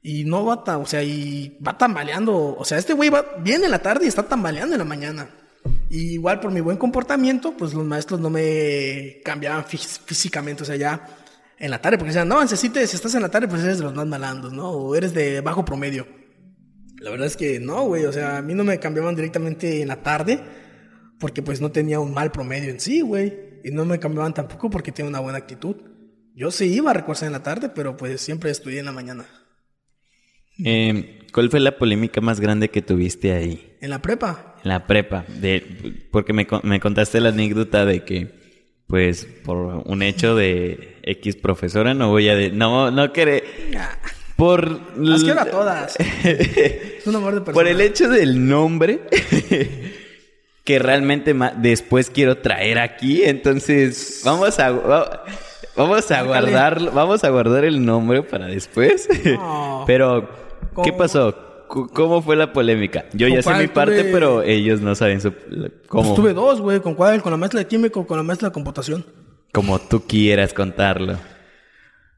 [0.03, 2.57] Y no va, o sea, y va tambaleando.
[2.57, 5.31] O sea, este güey va bien en la tarde y está tambaleando en la mañana.
[5.89, 10.77] Y igual por mi buen comportamiento, pues los maestros no me cambiaban físicamente, o sea,
[10.77, 11.07] ya
[11.59, 13.85] en la tarde, porque decían, no, necesites, si estás en la tarde, pues eres de
[13.85, 14.71] los más malandos, ¿no?
[14.71, 16.07] O eres de bajo promedio.
[16.99, 19.89] La verdad es que no, güey, o sea, a mí no me cambiaban directamente en
[19.89, 20.43] la tarde
[21.25, 23.33] porque pues no tenía un mal promedio en sí, güey.
[23.65, 25.75] Y no me cambiaban tampoco porque tenía una buena actitud.
[26.35, 29.25] Yo sí iba a recursar en la tarde, pero pues siempre estudié en la mañana.
[30.59, 33.75] Em, ¿Cuál fue la polémica más grande que tuviste ahí?
[33.81, 34.57] En la prepa.
[34.63, 40.03] En la prepa, de, porque me, me contaste la anécdota de que, pues, por un
[40.03, 42.37] hecho de X profesora, no voy a...
[42.37, 43.45] De, no, no querer...
[44.37, 44.99] Por...
[44.99, 45.97] Las quiero a todas.
[46.25, 47.55] es un amor de persona.
[47.55, 49.01] Por el hecho del nombre
[50.65, 53.23] que realmente después quiero traer aquí.
[53.23, 54.71] Entonces, vamos a,
[55.77, 59.09] vamos a guardar, vamos a guardar el nombre para después.
[59.87, 60.29] pero,
[60.83, 61.37] ¿qué pasó?
[61.69, 63.07] ¿Cómo fue la polémica?
[63.13, 65.33] Yo ya sé mi parte, pero ellos no saben su,
[65.89, 66.05] cómo.
[66.05, 66.81] Pues tuve dos, güey.
[66.81, 67.21] ¿Con cuál?
[67.21, 69.05] ¿Con la maestra de químico con la maestra de computación?
[69.53, 71.19] Como tú quieras contarlo.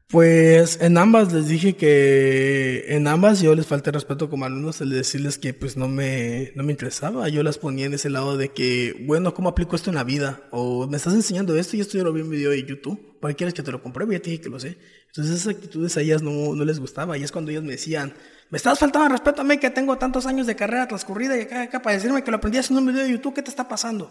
[0.09, 4.89] Pues en ambas les dije que en ambas yo les falté respeto como alumnos el
[4.89, 7.27] decirles que pues no me, no me interesaba.
[7.27, 10.43] Yo las ponía en ese lado de que, bueno, ¿cómo aplico esto en la vida?
[10.51, 13.19] O me estás enseñando esto y esto yo lo vi en un video de YouTube.
[13.19, 14.15] ¿Para quieres que te lo compruebe?
[14.15, 14.77] Ya te dije que lo sé.
[15.07, 17.17] Entonces esas actitudes a ellas no, no les gustaba.
[17.17, 18.13] Y es cuando ellos me decían,
[18.49, 21.63] me estás faltando respeto a mí que tengo tantos años de carrera transcurrida y acá,
[21.63, 24.09] acá para decirme que lo aprendí haciendo un video de YouTube, ¿qué te está pasando?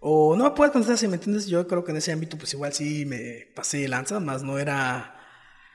[0.00, 1.46] O no me puedes contestar si me entiendes.
[1.46, 4.58] Yo creo que en ese ámbito pues igual sí me pasé de lanza, más no
[4.58, 5.18] era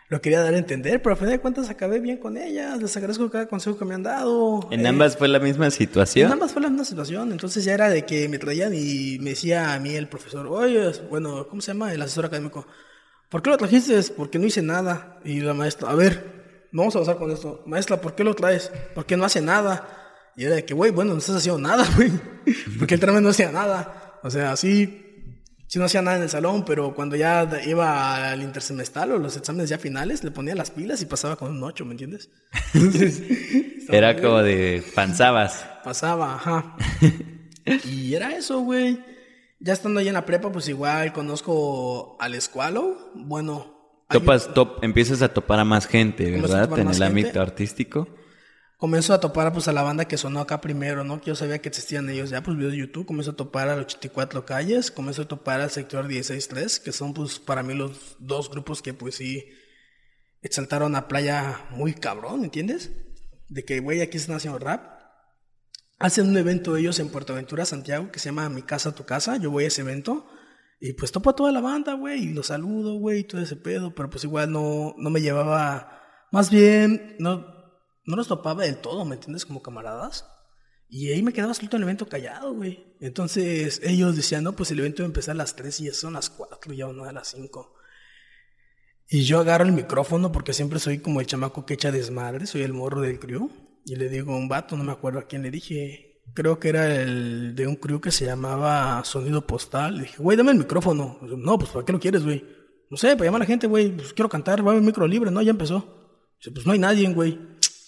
[0.08, 2.80] lo quería dar a entender, pero a fin de cuentas acabé bien con ellas.
[2.80, 4.68] Les agradezco cada consejo que me han dado.
[4.70, 6.28] ¿En ambas fue la misma situación?
[6.28, 7.32] En ambas fue la misma situación.
[7.32, 10.92] Entonces ya era de que me traían y me decía a mí el profesor, oye,
[11.10, 11.92] bueno, ¿cómo se llama?
[11.92, 12.68] El asesor académico.
[13.30, 14.00] ¿Por qué lo trajiste?
[14.16, 15.20] Porque no hice nada.
[15.26, 17.64] Y la maestra, a ver, no vamos a pasar con esto.
[17.66, 18.72] Maestra, ¿por qué lo traes?
[18.94, 19.88] Porque no hace nada.
[20.36, 22.12] Y era de que, güey, bueno, no estás haciendo nada, güey.
[22.78, 24.20] Porque el trámite no hacía nada.
[24.22, 25.05] O sea, así
[25.68, 29.36] si no hacía nada en el salón, pero cuando ya iba al intersemestral o los
[29.36, 32.30] exámenes ya finales, le ponía las pilas y pasaba con un 8, ¿me entiendes?
[33.90, 35.66] era como de panzabas.
[35.84, 36.76] Pasaba, ajá.
[37.86, 39.04] y era eso, güey.
[39.60, 43.12] Ya estando ahí en la prepa, pues igual conozco al escualo.
[43.16, 43.74] Bueno.
[44.10, 46.78] Topas, top, empiezas a topar a más gente, ¿verdad?
[46.78, 48.08] En el ámbito artístico.
[48.86, 51.20] Comenzó a topar pues a la banda que sonó acá primero, ¿no?
[51.20, 53.80] Que yo sabía que existían ellos, ya pues videos de YouTube, comenzó a topar al
[53.80, 58.48] 84 Calles, comenzó a topar al sector 163, que son pues para mí los dos
[58.48, 59.44] grupos que pues sí
[60.44, 62.92] exaltaron a Playa muy cabrón, ¿entiendes?
[63.50, 65.02] De que, güey, aquí están haciendo rap.
[65.98, 69.38] Hacen un evento ellos en Puerto Aventura, Santiago, que se llama Mi Casa, Tu Casa.
[69.38, 70.28] Yo voy a ese evento
[70.80, 73.56] y pues topo a toda la banda, güey, y los saludo, güey, y todo ese
[73.56, 77.55] pedo, pero pues igual no, no me llevaba, más bien, no,
[78.06, 79.46] no los topaba del todo, ¿me entiendes?
[79.46, 80.26] Como camaradas.
[80.88, 82.96] Y ahí me quedaba solito en el evento callado, güey.
[83.00, 85.94] Entonces ellos decían, no, pues el evento va a empezar a las 3 y ya
[85.94, 87.74] son las 4, ya no a las 5.
[89.10, 92.62] Y yo agarro el micrófono porque siempre soy como el chamaco que echa desmadre, soy
[92.62, 93.52] el morro del crew.
[93.86, 96.70] Y le digo a un vato, no me acuerdo a quién le dije, creo que
[96.70, 99.98] era el de un crew que se llamaba Sonido Postal.
[99.98, 101.20] Le dije, güey, dame el micrófono.
[101.22, 102.44] No, pues ¿para qué lo quieres, güey?
[102.90, 105.08] No sé, para llamar a la gente, güey, pues quiero cantar, va a haber micro
[105.08, 106.34] libre, no, ya empezó.
[106.40, 107.40] Dice, pues no hay nadie, güey.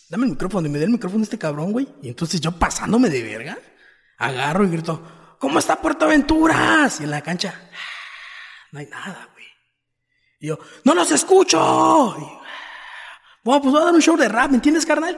[0.09, 1.87] Dame el micrófono y me da el micrófono este cabrón, güey.
[2.01, 3.57] Y entonces yo pasándome de verga,
[4.17, 7.01] agarro y grito, ¿cómo está Puerto Aventuras?
[7.01, 9.45] Y en la cancha, ah, no hay nada, güey.
[10.39, 12.15] Y yo, ¡no los escucho!
[12.17, 12.23] Y,
[13.43, 15.17] bueno, pues voy a dar un show de rap, ¿me entiendes, carnal?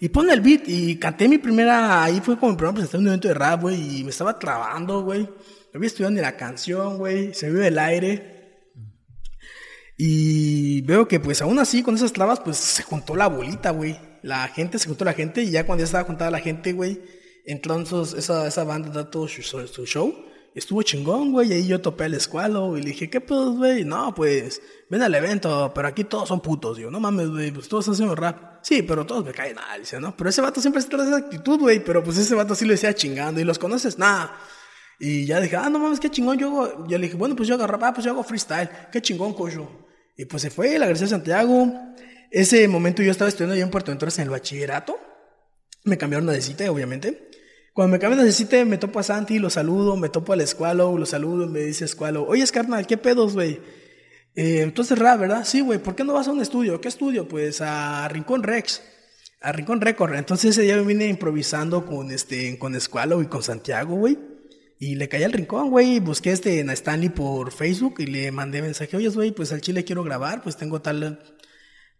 [0.00, 3.08] Y pone el beat y canté mi primera, ahí fue como mi primera presentación de
[3.08, 5.22] un evento de rap, güey, y me estaba trabando, güey.
[5.22, 8.34] No había estudiado ni la canción, güey, se vio el aire.
[9.96, 14.13] Y veo que pues aún así con esas trabas pues se juntó la bolita, güey.
[14.24, 16.98] La gente, se juntó la gente y ya cuando ya estaba juntada la gente, güey,
[17.44, 20.14] entró esa, esa banda da todo su, su show.
[20.54, 21.50] Estuvo chingón, güey.
[21.50, 23.84] Y ahí yo topé al escualo y le dije, ¿qué pedo, güey?
[23.84, 26.78] No, pues, ven al evento, pero aquí todos son putos.
[26.78, 28.60] Yo, no mames, güey, pues todos haciendo rap.
[28.62, 30.16] Sí, pero todos me caen mal, dice, ¿no?
[30.16, 31.84] Pero ese vato siempre se trae esa actitud, güey.
[31.84, 33.42] Pero pues ese vato sí lo decía chingando.
[33.42, 33.98] ¿Y los conoces?
[33.98, 34.38] Nada.
[34.98, 36.38] Y ya dije, ah, no mames, qué chingón.
[36.38, 38.70] Yo, yo le dije, bueno, pues yo hago rap, ah, pues yo hago freestyle.
[38.90, 39.68] Qué chingón, coño.
[40.16, 41.93] Y pues se fue, la García Santiago.
[42.34, 44.98] Ese momento yo estaba estudiando ya en Puerto Venturas en el bachillerato.
[45.84, 47.30] Me cambiaron de cita, obviamente.
[47.72, 50.98] Cuando me cambian de cita, me topo a Santi, lo saludo, me topo al escualo,
[50.98, 53.60] lo saludo, me dice escualo, oye, carnal, ¿qué pedos, güey?
[54.34, 55.44] Eh, entonces, rap, ¿verdad?
[55.44, 56.80] Sí, güey, ¿por qué no vas a un estudio?
[56.80, 57.28] ¿Qué estudio?
[57.28, 58.82] Pues a Rincón Rex,
[59.40, 60.16] a Rincón Record.
[60.16, 64.18] Entonces ese día me vine improvisando con, este, con Escualo y con Santiago, güey.
[64.80, 66.00] Y le caí al rincón, güey.
[66.00, 68.96] Busqué este en Stanley por Facebook y le mandé mensaje.
[68.96, 70.42] Oye, güey, pues al chile quiero grabar.
[70.42, 71.20] Pues tengo tal,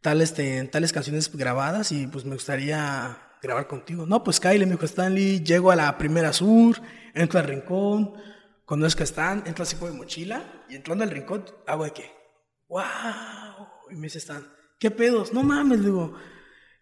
[0.05, 4.05] tal, este, tales canciones grabadas y pues me gustaría grabar contigo.
[4.05, 6.77] No, pues Kyle, me dijo Stanley, llego a la primera sur,
[7.15, 8.13] entro al rincón,
[8.67, 12.11] conozco a Stan, entro así por mi mochila y entrando al rincón, hago de qué,
[12.69, 12.83] wow,
[13.91, 14.47] y me dice Stan,
[14.79, 15.33] ¿qué pedos?
[15.33, 16.13] No mames, digo,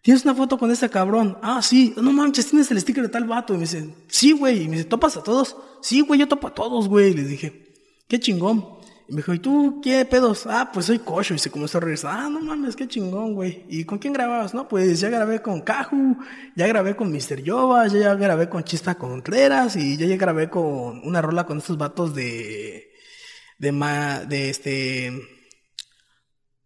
[0.01, 1.37] ¿tienes una foto con este cabrón?
[1.41, 3.53] Ah, sí, no mames, tienes el sticker de tal vato.
[3.53, 5.55] Y me dice, sí, güey, y me dice, ¿topas a todos?
[5.81, 7.11] Sí, güey, yo topo a todos, güey.
[7.11, 7.73] Y le dije,
[8.09, 8.82] qué chingón.
[9.07, 10.45] Y me dijo, ¿y tú qué pedos?
[10.47, 11.33] Ah, pues soy Cocho.
[11.33, 12.17] Y se comenzó a regresar.
[12.17, 13.65] Ah, no mames, qué chingón, güey.
[13.67, 14.53] ¿Y con quién grababas?
[14.53, 16.17] No, pues ya grabé con Caju,
[16.55, 17.41] ya grabé con Mr.
[17.41, 21.77] Yoba, ya grabé con Chispa Contreras y ya, ya grabé con una rola con estos
[21.77, 22.91] vatos de.
[23.57, 25.11] de, ma, de este.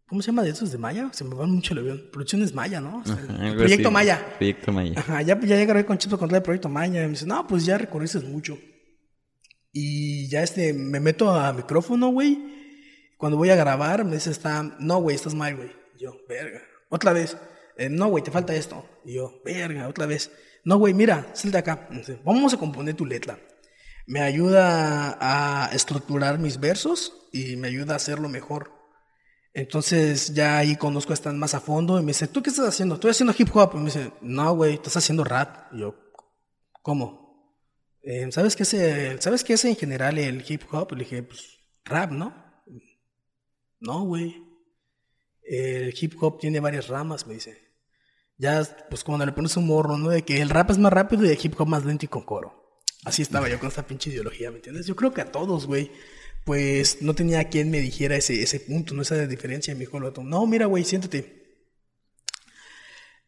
[0.08, 1.10] ¿Cómo se llama de esos de Maya?
[1.12, 2.04] Se me va mucho el avión.
[2.14, 3.04] Producciones Maya, ¿no?
[3.06, 3.92] Ajá, Proyecto.
[3.92, 4.26] Maya.
[4.38, 4.94] Proyecto Maya.
[4.98, 7.02] Ajá, ya, ya grabé con Chispa Contreras de Proyecto Maya.
[7.02, 8.58] Y me dice, no, pues ya recorriste mucho.
[9.80, 12.40] Y ya este, me meto a micrófono, güey.
[13.16, 15.72] Cuando voy a grabar, me dice, está, no, güey, estás mal, güey.
[16.00, 16.62] Yo, verga.
[16.90, 17.38] Otra vez,
[17.78, 18.84] "Eh, no, güey, te falta esto.
[19.06, 20.32] Y yo, verga, otra vez.
[20.64, 21.88] No, güey, mira, salte acá.
[21.92, 23.40] Dice, Vamos a componer tu letra.
[24.08, 28.72] Me ayuda a estructurar mis versos y me ayuda a hacerlo mejor.
[29.54, 32.68] Entonces ya ahí conozco a Stan más a fondo y me dice, ¿tú qué estás
[32.68, 32.96] haciendo?
[32.96, 33.74] Estoy haciendo hip hop.
[33.76, 35.72] Y me dice, no, güey, estás haciendo rap.
[35.72, 35.96] Y yo,
[36.82, 37.27] ¿cómo?
[38.10, 40.94] "Eh, ¿Sabes qué es ¿sabes qué es en general el hip hop?
[40.94, 42.34] Le dije, pues rap, ¿no?
[43.82, 44.42] No, güey.
[45.44, 47.68] El hip hop tiene varias ramas, me dice.
[48.38, 50.10] Ya, pues cuando le pones un morro, ¿no?
[50.10, 52.24] De que el rap es más rápido y el hip hop más lento y con
[52.24, 52.82] coro.
[53.04, 54.88] Así estaba yo con esta pinche ideología, ¿me entiendes?
[54.88, 55.92] Yo creo que a todos, güey.
[56.46, 59.74] Pues no tenía quien me dijera ese, ese punto, no esa diferencia.
[59.74, 61.37] Me dijo el no, mira, güey, siéntate.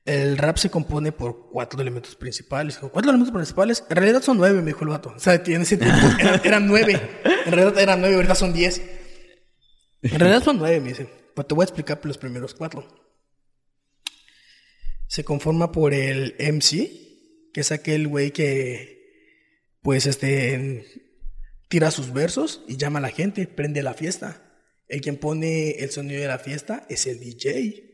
[0.10, 2.80] El rap se compone por cuatro elementos principales.
[2.80, 3.84] ¿Cuatro elementos principales?
[3.92, 5.14] En realidad son nueve, me dijo el vato.
[5.16, 5.76] O sea, en ese
[6.44, 7.00] eran, nueve.
[7.46, 8.82] En realidad eran nueve, ahorita son diez.
[10.02, 11.08] En realidad son nueve, me dice.
[11.36, 12.88] Pero te voy a explicar los primeros cuatro.
[15.06, 20.88] Se conforma por el MC, que es aquel güey que, pues, este,
[21.68, 24.42] tira sus versos y llama a la gente, prende la fiesta.
[24.88, 27.89] El quien pone el sonido de la fiesta es el DJ.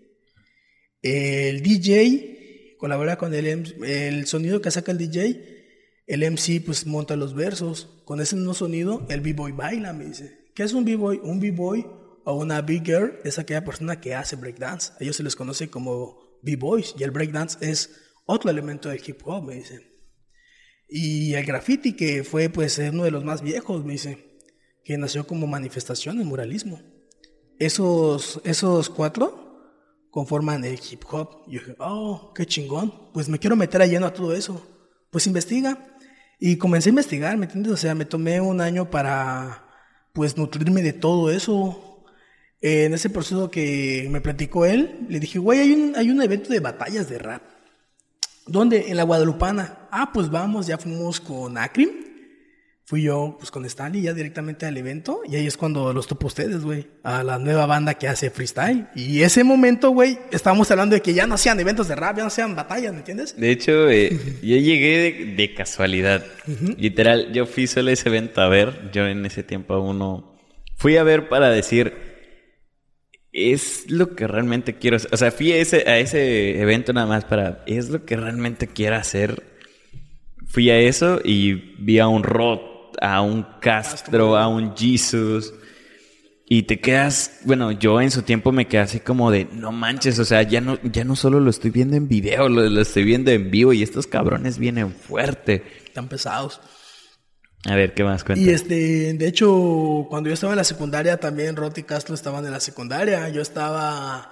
[1.05, 6.01] El DJ colabora con el, el sonido que saca el DJ.
[6.07, 8.01] El MC pues monta los versos.
[8.05, 10.49] Con ese mismo sonido, el B-Boy baila, me dice.
[10.55, 11.19] ¿Qué es un B-Boy?
[11.21, 11.85] Un B-Boy
[12.23, 14.93] o una Big Girl es aquella persona que hace breakdance.
[14.93, 16.95] A ellos se les conoce como B-Boys.
[16.97, 17.91] Y el breakdance es
[18.25, 19.81] otro elemento del hip hop, me dice.
[20.89, 24.39] Y el graffiti, que fue pues uno de los más viejos, me dice,
[24.83, 26.81] que nació como manifestación en muralismo.
[27.59, 29.44] Esos, esos cuatro
[30.15, 31.43] conforman el hip hop.
[31.45, 34.65] Y yo dije, oh, qué chingón, pues me quiero meter a lleno a todo eso.
[35.11, 35.77] Pues investiga.
[36.39, 37.73] Y comencé a investigar, ¿me entiendes?
[37.73, 39.65] O sea, me tomé un año para,
[40.13, 42.05] pues, nutrirme de todo eso.
[42.61, 46.49] En ese proceso que me platicó él, le dije, güey, hay un, hay un evento
[46.49, 47.41] de batallas de rap.
[48.47, 48.85] ¿Dónde?
[48.87, 49.89] En la Guadalupana.
[49.91, 51.89] Ah, pues vamos, ya fuimos con Acrim.
[52.87, 55.21] Fui yo, pues con Stanley, ya directamente al evento.
[55.27, 56.87] Y ahí es cuando los topo ustedes, güey.
[57.01, 58.87] A la nueva banda que hace freestyle.
[58.95, 62.21] Y ese momento, güey, estábamos hablando de que ya no hacían eventos de rap, ya
[62.21, 63.35] no hacían batallas, ¿me entiendes?
[63.35, 64.09] De hecho, eh,
[64.43, 66.23] yo llegué de, casualidad.
[66.77, 68.91] Literal, yo fui solo ese evento a ver.
[68.93, 70.37] Yo en ese tiempo aún no...
[70.75, 71.93] Fui a ver para decir
[73.35, 75.09] es lo que realmente quiero hacer.
[75.13, 78.67] O sea, fui a ese, a ese evento nada más para, es lo que realmente
[78.67, 79.43] quiero hacer.
[80.47, 85.53] Fui a eso y vi a un Rod, a un Castro, a un Jesus.
[86.47, 90.19] Y te quedas, bueno, yo en su tiempo me quedé así como de, no manches,
[90.19, 93.03] o sea, ya no, ya no solo lo estoy viendo en video, lo, lo estoy
[93.03, 95.63] viendo en vivo y estos cabrones vienen fuerte.
[95.85, 96.61] Están pesados.
[97.65, 98.43] A ver, ¿qué más cuenta?
[98.43, 102.45] Y este, de hecho, cuando yo estaba en la secundaria, también Roti y Castro estaban
[102.45, 103.27] en la secundaria.
[103.29, 104.31] Yo estaba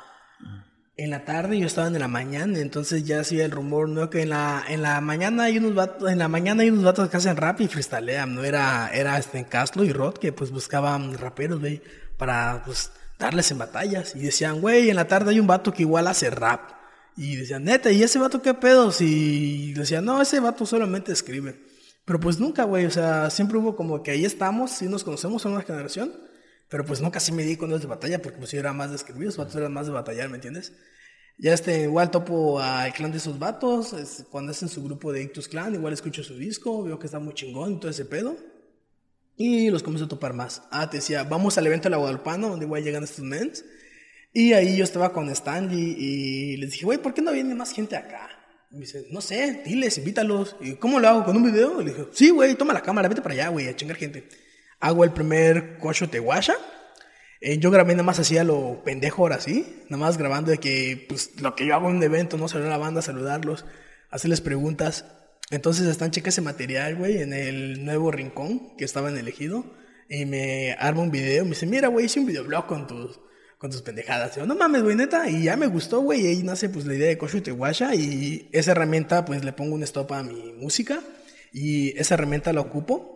[0.96, 2.60] en la tarde yo estaba en la mañana.
[2.60, 4.10] Entonces ya hacía el rumor, ¿no?
[4.10, 7.10] Que en la, en la mañana hay unos vatos, en la mañana hay unos vatos
[7.10, 8.44] que hacen rap y freestylean, ¿no?
[8.44, 11.82] Era, era este Castro y Rod que pues buscaban raperos, güey,
[12.18, 14.16] para pues darles en batallas.
[14.16, 16.72] Y decían, güey, en la tarde hay un vato que igual hace rap.
[17.16, 19.00] Y decían, neta, ¿y ese vato qué pedos?
[19.02, 21.60] Y decían, no, ese vato solamente escribe.
[22.06, 25.42] Pero pues nunca, güey, o sea, siempre hubo como que ahí estamos, sí nos conocemos,
[25.42, 26.12] somos una generación,
[26.74, 28.90] pero pues nunca sí me di con los de batalla, porque pues yo era más
[28.90, 30.74] de escribir, los vatos eran más de batallar, ¿me entiendes?
[31.38, 33.94] Ya este, igual topo al clan de esos vatos,
[34.32, 37.20] cuando es en su grupo de Ictus Clan, igual escucho su disco, veo que está
[37.20, 38.36] muy chingón y todo ese pedo.
[39.38, 40.64] Y los comienzo a topar más.
[40.72, 43.64] Ah, te decía, vamos al evento de la Guadalupana, donde igual llegan estos mens.
[44.34, 47.72] Y ahí yo estaba con Stanley y les dije, güey, ¿por qué no viene más
[47.72, 48.32] gente acá?
[48.72, 50.56] me dice, no sé, diles, invítalos.
[50.60, 51.24] ¿Y cómo lo hago?
[51.24, 51.80] ¿Con un video?
[51.84, 54.28] le dije, sí, güey, toma la cámara, vete para allá, güey, a chingar gente.
[54.84, 56.56] Hago el primer cocho te guasha.
[57.40, 61.06] Eh, yo grabé nada más hacía lo pendejo ahora sí, nada más grabando de que,
[61.08, 62.50] pues, lo que yo hago en un evento, ¿no?
[62.50, 63.64] Salir a la banda, saludarlos,
[64.10, 65.06] hacerles preguntas.
[65.52, 69.64] Entonces están checa ese material, güey, en el nuevo rincón que estaban elegido.
[70.10, 73.22] Y me arma un video, me dice, mira, güey, hice un videoblog con tus
[73.58, 74.36] con tus pendejadas.
[74.36, 75.30] Yo, no mames, güey, neta.
[75.30, 76.26] Y ya me gustó, güey.
[76.26, 77.96] Y ahí nace pues la idea de Koshu Tehuasha.
[77.96, 81.00] Y esa herramienta, pues le pongo un stop a mi música.
[81.54, 83.13] Y esa herramienta la ocupo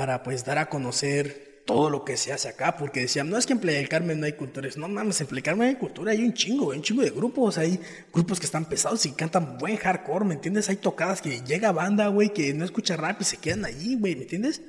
[0.00, 2.78] para pues dar a conocer todo lo que se hace acá.
[2.78, 4.78] Porque decían, no es que en Playa del Carmen no hay cultores.
[4.78, 6.12] No mames, en Playa del Carmen hay cultura.
[6.12, 7.58] Hay un chingo, hay un chingo de grupos.
[7.58, 7.78] Hay
[8.10, 10.70] grupos que están pesados y cantan buen hardcore, ¿me entiendes?
[10.70, 14.16] Hay tocadas que llega banda, güey, que no escucha rap y se quedan ahí, güey,
[14.16, 14.62] ¿me entiendes?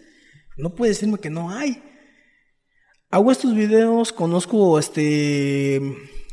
[0.57, 1.81] No puedes decirme que no hay.
[3.09, 5.81] Hago estos videos, conozco este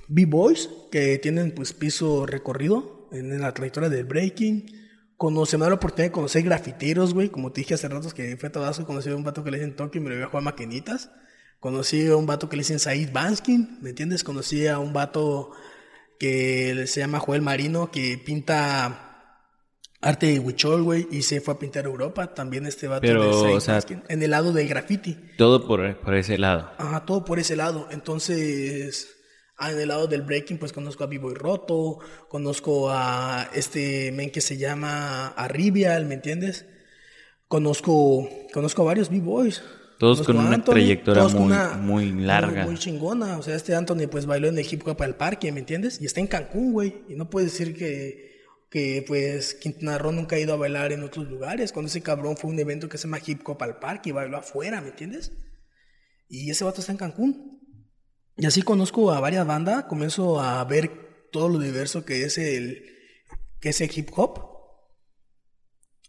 [0.08, 4.77] B-Boys que tienen pues piso recorrido en, la trayectoria del breaking.
[5.18, 7.28] Conoce, me da la oportunidad de conocer grafiteros, güey.
[7.28, 9.58] Como te dije hace ratos que fue a Tabasco, conocí a un vato que le
[9.58, 11.10] dicen Tokio y me lo iba a jugar maquinitas.
[11.58, 14.22] Conocí a un vato que le dicen Said Banskin, ¿me entiendes?
[14.22, 15.50] Conocí a un vato
[16.20, 19.34] que se llama Joel Marino que pinta
[20.00, 22.32] arte de Huichol, güey, y se fue a pintar Europa.
[22.32, 25.18] También este vato Pero, o sea, en el lado del graffiti.
[25.36, 26.70] Todo por, por ese lado.
[26.78, 27.88] Ajá, todo por ese lado.
[27.90, 29.17] Entonces,
[29.58, 34.12] ah, en el lado del breaking, pues conozco a Vivo y Roto, conozco a este
[34.12, 36.66] men que se llama Arribial, ¿me entiendes?
[37.46, 39.62] Conozco, conozco a varios B-Boys.
[39.98, 42.62] Todos con una trayectoria muy, muy larga.
[42.62, 43.36] Muy, muy, chingona.
[43.36, 46.00] O sea, este Anthony pues bailó en el hip hop al parque, ¿me entiendes?
[46.00, 47.02] Y está en Cancún, güey.
[47.08, 48.28] Y no puedes decir que
[48.70, 51.72] que pues Quintana Roo nunca ha ido a bailar en otros lugares.
[51.72, 54.36] Cuando ese cabrón fue un evento que se llama Hip Hop al Parque y bailó
[54.36, 55.32] afuera, ¿me entiendes?
[56.28, 57.57] Y ese vato está en Cancún.
[58.38, 62.84] Y así conozco a varias bandas, comienzo a ver todo lo diverso que es el,
[63.60, 64.40] que es el hip hop.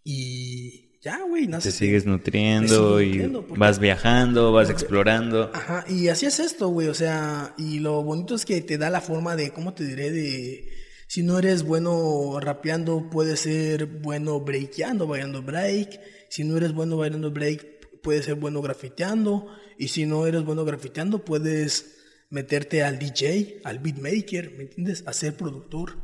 [0.04, 3.26] Y ya, güey, Te sigues nutriendo y
[3.58, 5.50] vas viajando, vas explorando.
[5.54, 8.92] Ajá, y así es esto, güey, o sea, y lo bonito es que te da
[8.92, 10.12] la forma de, ¿cómo te diré?
[10.12, 10.70] De
[11.08, 16.00] si no eres bueno rapeando, puedes ser bueno breakeando, bailando break.
[16.30, 19.48] Si no eres bueno bailando break, puedes ser bueno grafiteando.
[19.80, 21.99] Y si no eres bueno grafiteando, puedes
[22.30, 25.04] meterte al DJ, al beatmaker, ¿me entiendes?
[25.08, 25.98] A ser productor.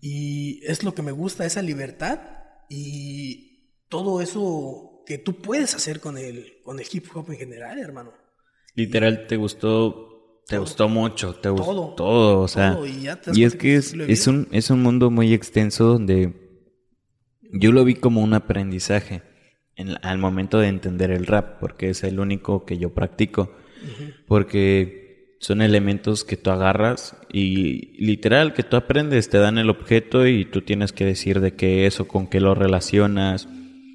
[0.00, 2.20] Y es lo que me gusta, esa libertad
[2.68, 7.78] y todo eso que tú puedes hacer con el, con el hip hop en general,
[7.78, 8.12] hermano.
[8.74, 10.08] Literal, ¿te gustó
[10.48, 11.94] te gustó mucho, te gustó Todo.
[11.94, 15.32] todo, o sea, Todo, y y es que es, es un es un mundo muy
[15.32, 16.34] extenso donde
[17.52, 19.22] yo lo vi como un aprendizaje
[19.76, 23.54] en- al momento de entender el rap, porque es el único que yo practico,
[24.26, 25.01] porque
[25.42, 30.44] son elementos que tú agarras y literal que tú aprendes, te dan el objeto y
[30.44, 33.48] tú tienes que decir de qué es o con qué lo relacionas.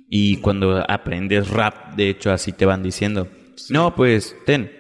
[0.10, 3.30] Y cuando aprendes rap, de hecho, así te van diciendo,
[3.70, 4.72] no, pues ten.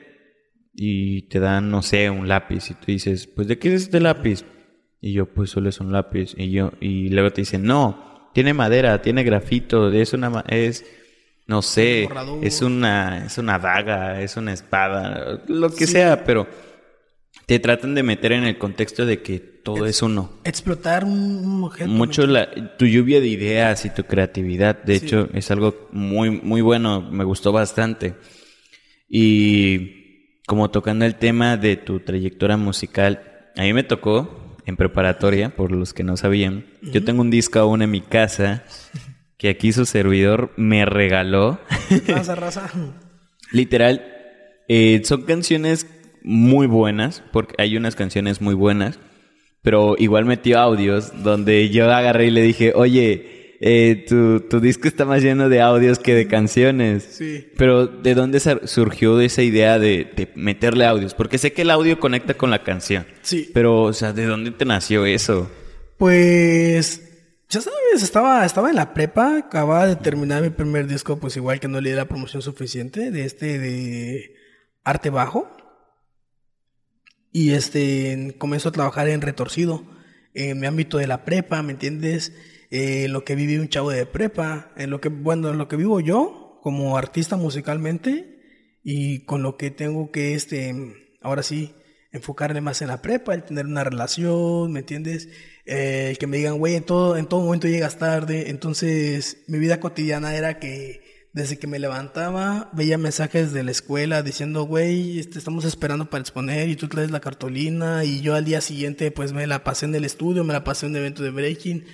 [0.73, 4.01] Y te dan, no sé, un lápiz y tú dices, pues ¿de qué es este
[4.01, 4.43] lápiz?
[4.99, 6.33] Y yo, pues solo es un lápiz.
[6.35, 10.85] Y yo, y luego te dicen, no, tiene madera, tiene grafito, es una, es,
[11.47, 12.43] no sé, borrador.
[12.45, 15.93] es una, es una daga, es una espada, lo que Sí.
[15.93, 16.47] sea, pero
[17.45, 20.31] te tratan de meter en el contexto de que todo es uno.
[20.43, 21.89] Explotar un, objeto.
[21.89, 25.05] Mucho ¿me la, tu lluvia de ideas y tu creatividad, de Sí.
[25.05, 28.15] hecho, es algo muy, muy bueno, me gustó bastante.
[29.09, 33.21] Y como tocando el tema de tu trayectoria musical,
[33.55, 37.59] a mí me tocó en preparatoria, por los que no sabían, yo tengo un disco
[37.59, 38.63] aún en mi casa
[39.37, 41.59] que aquí su servidor me regaló.
[42.07, 42.69] Raza, raza.
[43.51, 44.05] Literal,
[44.67, 45.87] eh, son canciones
[46.23, 48.99] muy buenas, porque hay unas canciones muy buenas,
[49.61, 54.87] pero igual metió audios donde yo agarré y le dije, oye, eh, tu, tu disco
[54.87, 57.03] está más lleno de audios que de canciones.
[57.03, 57.47] Sí.
[57.57, 61.13] Pero ¿de dónde surgió esa idea de, de meterle audios?
[61.13, 63.05] Porque sé que el audio conecta con la canción.
[63.21, 63.49] Sí.
[63.53, 65.49] Pero, o sea, ¿de dónde te nació eso?
[65.97, 67.06] Pues,
[67.49, 71.59] ya sabes, estaba, estaba en la prepa, acababa de terminar mi primer disco, pues igual
[71.59, 74.35] que no le di la promoción suficiente de este de
[74.83, 75.49] arte bajo.
[77.31, 79.85] Y este, comenzó a trabajar en Retorcido,
[80.33, 82.33] en mi ámbito de la prepa, ¿me entiendes?
[82.69, 85.77] Eh, lo que vive un chavo de prepa, en lo que, bueno, en lo que
[85.77, 90.73] vivo yo como artista musicalmente y con lo que tengo que, este,
[91.21, 91.73] ahora sí,
[92.11, 95.29] enfocarle más en la prepa, el tener una relación, ¿me entiendes?
[95.65, 98.49] Eh, que me digan, güey, en todo, en todo momento llegas tarde.
[98.49, 104.23] Entonces, mi vida cotidiana era que desde que me levantaba, veía mensajes de la escuela
[104.23, 108.03] diciendo, güey, este, estamos esperando para exponer y tú traes la cartulina.
[108.05, 110.85] Y yo al día siguiente, pues me la pasé en el estudio, me la pasé
[110.85, 111.85] en un evento de breaking.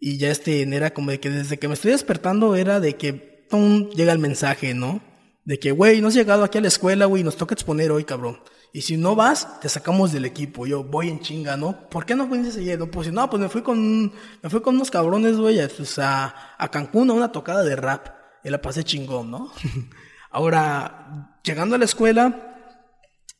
[0.00, 3.32] Y ya este, era como de que desde que me estoy despertando era de que
[3.48, 3.90] ¡pum!
[3.90, 5.00] llega el mensaje, ¿no?
[5.44, 8.04] De que, güey, no has llegado aquí a la escuela, güey, nos toca exponer hoy,
[8.04, 8.40] cabrón.
[8.72, 10.66] Y si no vas, te sacamos del equipo.
[10.66, 11.88] Yo voy en chinga, ¿no?
[11.90, 12.78] ¿Por qué no viniste ayer?
[12.78, 14.12] No, pues, no, pues me fui con,
[14.42, 17.76] me fui con unos cabrones, güey, a, pues, a, a Cancún a una tocada de
[17.76, 18.08] rap.
[18.44, 19.52] Y la pasé chingón, ¿no?
[20.30, 22.52] Ahora, llegando a la escuela,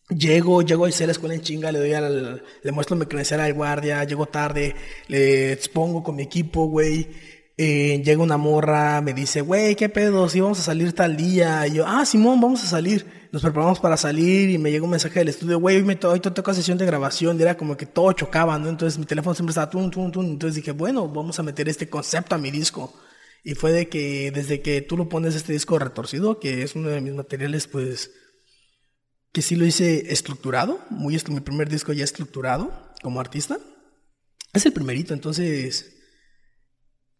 [0.08, 3.54] Llego, llego a la escuela en chinga, le doy al, le muestro mi credencial al
[3.54, 4.74] guardia, llego tarde,
[5.08, 7.08] le expongo con mi equipo, güey.
[7.56, 10.28] Eh, llega una morra, me dice, güey, ¿qué pedo?
[10.28, 11.66] Si vamos a salir tal día.
[11.66, 13.21] Y yo, ah, Simón, vamos a salir.
[13.32, 16.10] Nos preparamos para salir y me llega un mensaje del estudio, güey, hoy, me to-
[16.10, 17.38] hoy te toca sesión de grabación.
[17.38, 18.68] Y era como que todo chocaba, ¿no?
[18.68, 20.26] Entonces mi teléfono siempre estaba tum, tum, tum.
[20.26, 22.94] Entonces dije, bueno, vamos a meter este concepto a mi disco.
[23.42, 26.90] Y fue de que desde que tú lo pones este disco retorcido, que es uno
[26.90, 28.12] de mis materiales, pues
[29.32, 33.58] que sí lo hice estructurado, muy est- mi primer disco ya estructurado como artista.
[34.52, 35.96] Es el primerito, entonces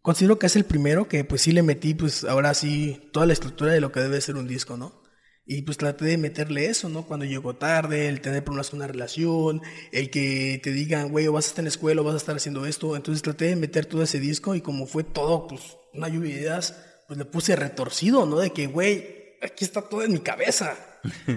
[0.03, 3.33] considero que es el primero que pues sí le metí pues ahora sí toda la
[3.33, 5.01] estructura de lo que debe ser un disco, ¿no?
[5.45, 7.05] Y pues traté de meterle eso, ¿no?
[7.05, 11.33] Cuando llegó tarde, el tener problemas con una relación, el que te digan, güey, o
[11.33, 12.95] vas a estar en la escuela, o vas a estar haciendo esto.
[12.95, 16.41] Entonces traté de meter todo ese disco y como fue todo, pues, una lluvia de
[16.41, 16.77] ideas,
[17.07, 18.39] pues le puse retorcido, ¿no?
[18.39, 20.77] De que, güey, aquí está todo en mi cabeza.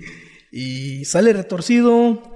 [0.52, 2.35] y sale retorcido.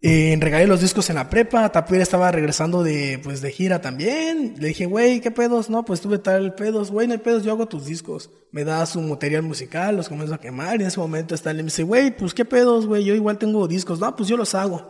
[0.00, 1.70] Eh, regalé los discos en la prepa.
[1.70, 4.54] Tapir estaba regresando de, pues, de gira también.
[4.58, 5.70] Le dije, güey, ¿qué pedos?
[5.70, 6.90] No, pues tuve tal pedos.
[6.90, 8.30] Güey, no hay pedos, yo hago tus discos.
[8.52, 10.78] Me da su material musical, los comienzo a quemar.
[10.78, 13.04] Y en ese momento está, le dice, güey, pues, ¿qué pedos, güey?
[13.04, 13.98] Yo igual tengo discos.
[13.98, 14.88] No, pues yo los hago.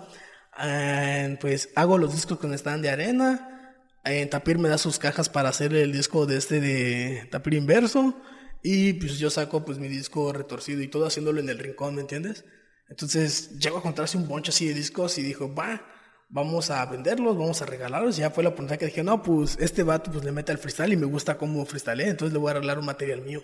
[1.41, 3.75] Pues hago los discos con stand de arena.
[4.05, 8.15] Eh, Tapir me da sus cajas para hacer el disco de este de Tapir Inverso.
[8.63, 12.01] Y pues yo saco pues mi disco retorcido y todo haciéndolo en el rincón, ¿me
[12.01, 12.45] entiendes?
[12.89, 15.83] Entonces llego a encontrarse un bonche así de discos y dijo, va,
[16.31, 18.17] vamos a venderlos, vamos a regalarlos.
[18.19, 20.59] Y ya fue la oportunidad que dije, no, pues este vato pues le mete al
[20.59, 23.43] freestyle y me gusta cómo freestyle, entonces le voy a arreglar un material mío.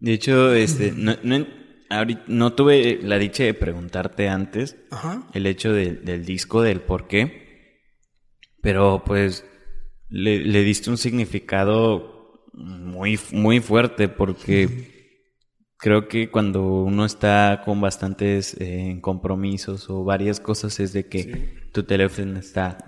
[0.00, 1.46] De hecho, este, no, no,
[1.88, 5.28] ahorita- no tuve la dicha de preguntarte antes Ajá.
[5.32, 7.78] el hecho de- del disco, del por qué,
[8.60, 9.44] pero pues
[10.08, 14.91] le, le diste un significado muy, muy fuerte porque
[15.82, 21.56] creo que cuando uno está con bastantes eh, compromisos o varias cosas es de que
[21.72, 22.78] tu teléfono está...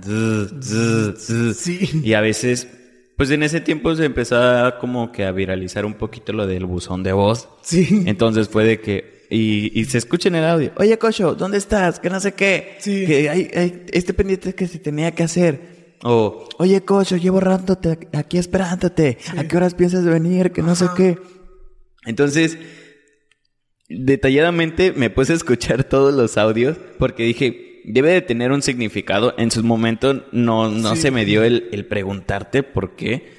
[1.57, 1.91] Sí.
[2.05, 2.69] y a veces,
[3.17, 6.67] pues en ese tiempo se empezó a como que a viralizar un poquito lo del
[6.67, 7.49] buzón de voz.
[7.63, 8.05] Sí.
[8.07, 11.99] Entonces fue de que y, y se escucha en el audio, oye, Cocho, ¿dónde estás?
[11.99, 12.77] Que no sé qué.
[12.79, 13.07] Sí.
[13.07, 15.97] Que hay, hay este pendiente que se tenía que hacer.
[16.05, 19.19] O, oye, Cocho, llevo rándote aquí esperándote.
[19.37, 20.53] ¿A qué horas piensas venir?
[20.53, 21.19] Que no sé qué.
[22.07, 22.59] Entonces,
[23.99, 29.35] detalladamente me puse a escuchar todos los audios porque dije, debe de tener un significado.
[29.39, 31.03] En su momento no, no Sí.
[31.03, 33.33] se me dio el, el preguntarte por qué.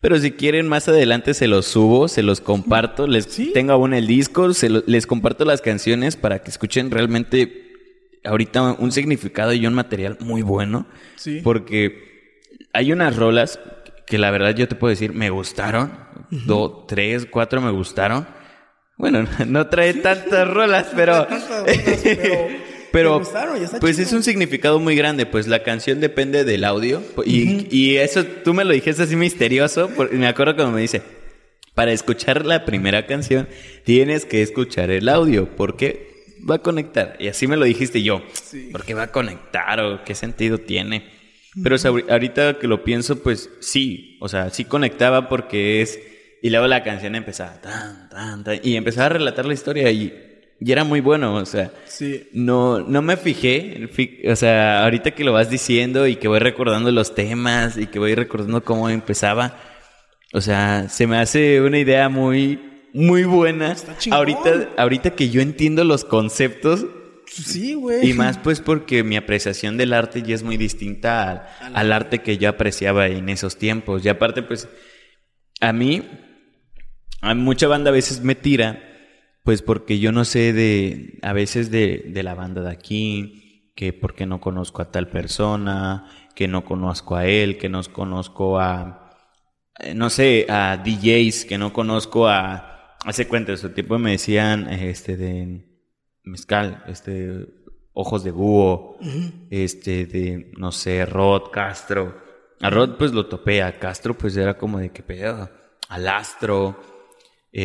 [0.00, 3.50] Pero si quieren, más adelante se los subo, se los comparto, les Sí.
[3.52, 7.64] tengo aún el disco, se lo- les comparto las canciones para que escuchen realmente
[8.24, 10.86] ahorita un significado y un material muy bueno.
[11.16, 11.40] Sí.
[11.42, 12.30] Porque
[12.72, 13.58] hay unas rolas
[14.06, 15.90] que la verdad yo te puedo decir, me gustaron.
[16.30, 18.26] Dos, tres, cuatro me gustaron.
[18.98, 21.26] Bueno, no trae tantas rolas, pero...
[22.90, 23.20] Pero- pero
[23.80, 24.06] pues chido.
[24.08, 27.02] es un significado muy grande, pues la canción depende del audio.
[27.26, 31.02] Y, y eso tú me lo dijiste así misterioso, porque me acuerdo cuando me dice,
[31.74, 33.46] para escuchar la primera canción
[33.84, 36.08] tienes que escuchar el audio, porque
[36.50, 37.16] va a conectar.
[37.20, 38.70] Y así me lo dijiste yo, Sí.
[38.72, 41.10] ¿por qué va a conectar o qué sentido tiene?
[41.62, 45.82] Pero o sea, ahori- ahorita que lo pienso, pues sí, o sea, sí conectaba porque
[45.82, 46.00] es...
[46.42, 50.12] Y luego la canción empezaba, tan, tan, tan, y empezaba a relatar la historia y,
[50.60, 51.72] y era muy bueno, o sea...
[51.86, 52.28] Sí.
[52.32, 56.38] No, no me fijé, fi- o sea, ahorita que lo vas diciendo y que voy
[56.38, 59.56] recordando los temas y que voy recordando cómo empezaba,
[60.32, 62.60] o sea, se me hace una idea muy,
[62.92, 63.74] muy buena.
[63.98, 64.16] chingón.
[64.18, 66.86] Ahorita, ahorita que yo entiendo los conceptos
[67.26, 68.08] Sí, güey.
[68.08, 72.20] y más pues porque mi apreciación del arte ya es muy distinta al, al arte
[72.20, 74.04] que yo apreciaba en esos tiempos.
[74.04, 74.68] Y aparte pues,
[75.60, 76.02] a mí,
[77.20, 78.82] a mucha banda a veces me tira,
[79.44, 83.92] pues porque yo no sé de, a veces de, de la banda de aquí, que
[83.92, 89.12] porque no conozco a tal persona, que no conozco a él, que no conozco a,
[89.78, 94.68] eh, no sé, a DJs, que no conozco a, hace cuenta, su tiempo me decían,
[94.68, 95.64] este, de
[96.24, 97.46] Mezcal, este,
[97.92, 98.98] Ojos de Búho,
[99.50, 102.16] este, de, no sé, Rod, Castro.
[102.60, 105.50] A Rod pues lo topé, a Castro pues era como de qué pedo.
[105.88, 106.78] Al Astro,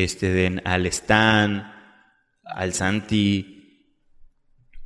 [0.02, 1.72] este, de, al Stan,
[2.44, 3.50] al Santi.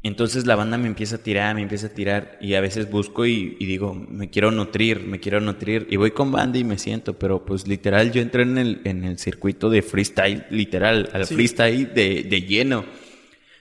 [0.03, 3.25] Entonces la banda me empieza a tirar, me empieza a tirar y a veces busco
[3.25, 6.77] y, y digo, me quiero nutrir, me quiero nutrir y voy con banda y me
[6.77, 11.25] siento, pero pues literal yo entré en el, en el circuito de freestyle, literal, al
[11.25, 11.33] Sí.
[11.35, 12.85] freestyle de, de lleno,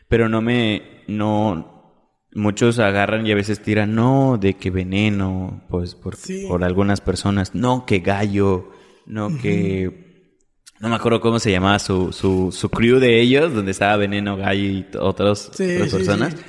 [0.08, 5.94] pero no me, no, muchos agarran y a veces tiran, no, de que veneno, pues
[5.96, 6.44] por, Sí.
[6.46, 8.70] por algunas personas, no, que gallo,
[9.06, 10.05] no, que...
[10.80, 14.36] No me acuerdo cómo se llamaba su, su, su crew de ellos, donde estaba Veneno,
[14.36, 16.34] Gallo y otros, Sí, otras personas.
[16.34, 16.40] sí.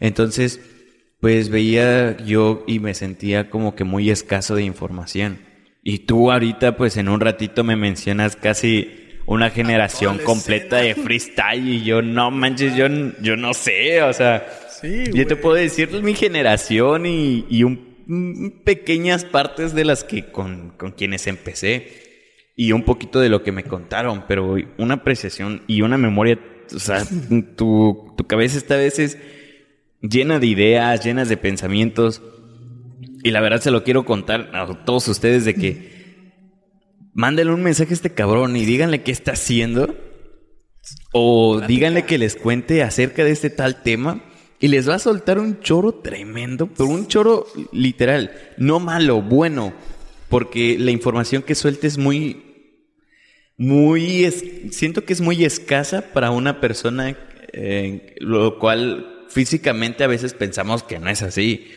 [0.00, 0.60] Entonces,
[1.20, 5.38] pues veía yo y me sentía como que muy escaso de información.
[5.82, 8.90] Y tú ahorita, pues en un ratito me mencionas casi
[9.26, 12.86] una generación completa de freestyle y yo no manches, yo,
[13.20, 14.46] yo no sé, o sea,
[14.80, 20.26] Sí, yo te puedo decir mi generación y, y un- pequeñas partes de las que
[20.32, 22.11] con, con quienes empecé
[22.54, 26.38] y un poquito de lo que me contaron, pero una apreciación y una memoria,
[26.74, 27.04] o sea,
[27.56, 29.18] tu, tu cabeza está a veces
[30.02, 32.22] llena de ideas, llenas de pensamientos.
[33.22, 35.92] Y la verdad se lo quiero contar a todos ustedes de que
[37.14, 39.94] mándenle un mensaje a este cabrón y díganle qué está haciendo.
[41.12, 44.24] O díganle que les cuente acerca de este tal tema.
[44.58, 49.72] Y les va a soltar un choro tremendo, pero un choro literal, no malo, bueno.
[50.32, 52.42] Porque la información que suelte es muy,
[53.56, 57.16] muy, es- siento que es muy escasa para una persona,
[57.52, 61.70] eh, lo cual físicamente a veces pensamos que no es así.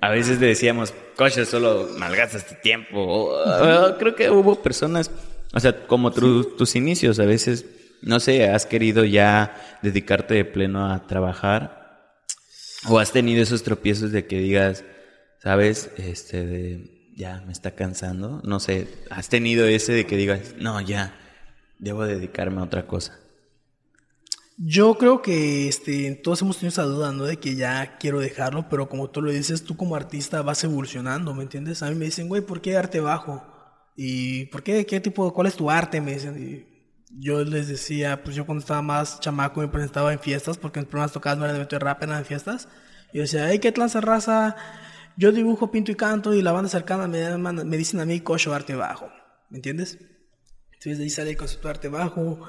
[0.00, 2.98] A veces le decíamos, coche, solo malgastas tu tiempo.
[2.98, 5.10] O, ah, creo que hubo personas,
[5.52, 7.64] o sea, como tu- tus inicios, a veces,
[8.02, 11.82] no sé, has querido ya dedicarte de pleno a trabajar
[12.86, 14.84] o has tenido esos tropiezos de que digas,
[15.42, 18.40] sabes, este, de, ya me está cansando.
[18.44, 21.14] No sé, has tenido ese de que digas, no, ya,
[21.78, 23.18] debo dedicarme a otra cosa.
[24.56, 27.24] Yo creo que este, todos hemos tenido esa duda, ¿no?
[27.24, 31.34] De que ya quiero dejarlo, pero como tú lo dices, tú como artista vas evolucionando,
[31.34, 31.82] ¿me entiendes?
[31.82, 33.42] A mí me dicen, güey, ¿por qué arte bajo?
[33.96, 34.86] ¿Y por qué?
[34.86, 35.32] ¿Qué tipo?
[35.32, 36.00] ¿Cuál es tu arte?
[36.00, 36.66] Me dicen.
[37.16, 40.88] Yo les decía, pues yo cuando estaba más chamaco me presentaba en fiestas, porque mis
[40.88, 42.68] primeras tocadas no eran de rap, eran en fiestas.
[43.12, 44.56] Y yo decía, hey, ¿qué tranza raza?
[45.16, 48.52] Yo dibujo, pinto y canto, y la banda cercana me, me dicen a mí, cocho,
[48.52, 49.10] arte bajo.
[49.50, 49.98] ¿Me entiendes?
[50.72, 52.40] Entonces de ahí sale el concepto de arte bajo.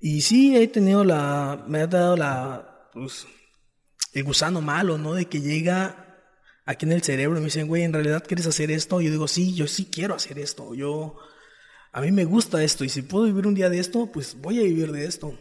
[0.00, 1.64] Y sí, he tenido la.
[1.66, 2.90] Me ha dado la.
[2.92, 3.26] Pues,
[4.12, 5.14] el gusano malo, ¿no?
[5.14, 6.22] De que llega
[6.64, 9.00] aquí en el cerebro y me dicen, güey, ¿en realidad quieres hacer esto?
[9.00, 10.74] Yo digo, sí, yo sí quiero hacer esto.
[10.74, 11.16] Yo.
[11.92, 14.60] A mí me gusta esto y si puedo vivir un día de esto, pues voy
[14.60, 15.38] a vivir de esto.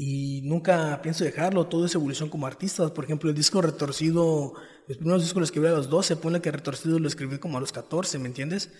[0.00, 2.94] Y nunca pienso dejarlo, todo es evolución como artista.
[2.94, 4.54] Por ejemplo, el disco Retorcido,
[4.86, 7.60] los primeros discos los escribí a los 12, pone que Retorcido lo escribí como a
[7.60, 8.70] los 14, ¿me entiendes?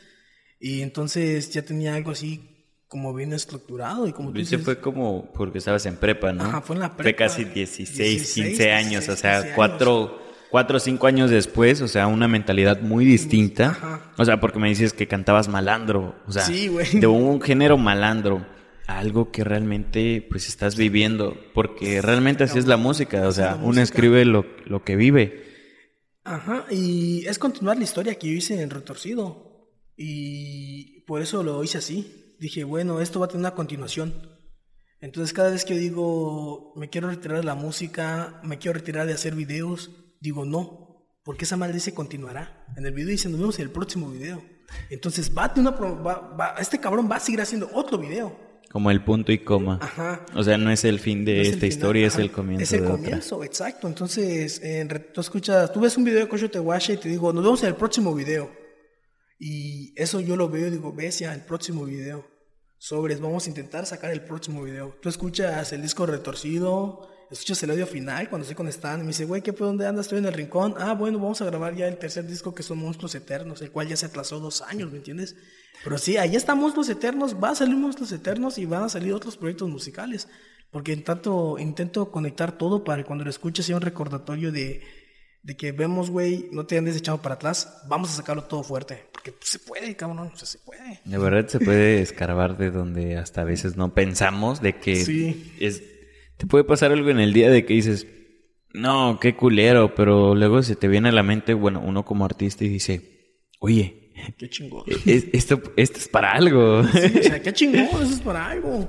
[0.60, 5.32] Y entonces ya tenía algo así como bien estructurado y como tú dices, fue como
[5.32, 6.44] porque estabas en prepa, ¿no?
[6.44, 7.24] Ajá, fue en la Fue prepa.
[7.24, 11.80] casi 16, 16, 15 años, 16, o sea, 15 cuatro, cuatro o cinco años después,
[11.80, 13.70] o sea, una mentalidad muy distinta.
[13.70, 14.12] Ajá.
[14.16, 18.46] O sea, porque me dices que cantabas malandro, o sea, Sí, de un género malandro
[18.88, 23.80] algo que realmente pues estás viviendo, porque realmente así es la música, o sea, uno
[23.80, 25.44] escribe lo, lo que vive.
[26.24, 29.46] Ajá, y es continuar la historia que yo hice en Retorcido.
[29.96, 32.34] Y por eso lo hice así.
[32.40, 34.14] Dije, bueno, esto va a tener una continuación.
[35.00, 39.06] Entonces cada vez que yo digo, me quiero retirar de la música, me quiero retirar
[39.06, 42.64] de hacer videos, digo no, porque esa madre dice continuará.
[42.76, 44.42] En el video dice, nos vemos en el próximo video.
[44.90, 48.47] Entonces va a tener una va- va- este cabrón va a seguir haciendo otro video.
[48.70, 49.78] Como el punto y coma.
[49.80, 50.26] Ajá.
[50.34, 52.62] O sea, no es el fin de No es el esta historia, es el comienzo
[52.64, 52.96] Es el de otra.
[53.02, 53.88] comienzo, exacto.
[53.88, 57.32] Entonces, en re- tú escuchas, tú ves un video de Cocho Tehuache y te digo,
[57.32, 58.50] nos vemos en el próximo video.
[59.38, 62.26] Y eso yo lo veo y digo, ves ya, el próximo video.
[62.76, 64.96] Sobres, vamos a intentar sacar el próximo video.
[65.00, 68.98] Tú escuchas el disco retorcido, escuchas el audio final cuando estoy con Stan.
[69.00, 70.06] Y me dice, güey, ¿qué por dónde andas?
[70.06, 70.74] Estoy en el rincón.
[70.78, 73.88] Ah, bueno, vamos a grabar ya el tercer disco que son Monstruos Eternos, el cual
[73.88, 75.36] ya se atrasó dos años, ¿me entiendes?
[75.84, 79.12] Pero sí, ahí están Monstruos Eternos, va a salir Monstruos Eternos y van a salir
[79.12, 80.28] otros proyectos musicales.
[80.70, 84.82] Porque en tanto intento conectar todo para que cuando lo escuches sea un recordatorio de,
[85.42, 89.06] de que vemos, güey, no te andes echado para atrás, vamos a sacarlo todo fuerte.
[89.12, 91.00] Porque pues, se puede, cabrón, o sea, se puede.
[91.04, 95.54] De verdad se puede escarbar de donde hasta a veces no pensamos de que Sí.
[95.58, 95.82] es
[96.38, 98.06] te puede pasar algo en el día de que dices,
[98.72, 102.64] "No, qué culero", pero luego se te viene a la mente, bueno, uno como artista
[102.64, 104.84] y dice, "Oye, Qué chingón.
[105.06, 108.88] es- esto esto es para algo." Sí, o sea, qué chingón, eso es para algo.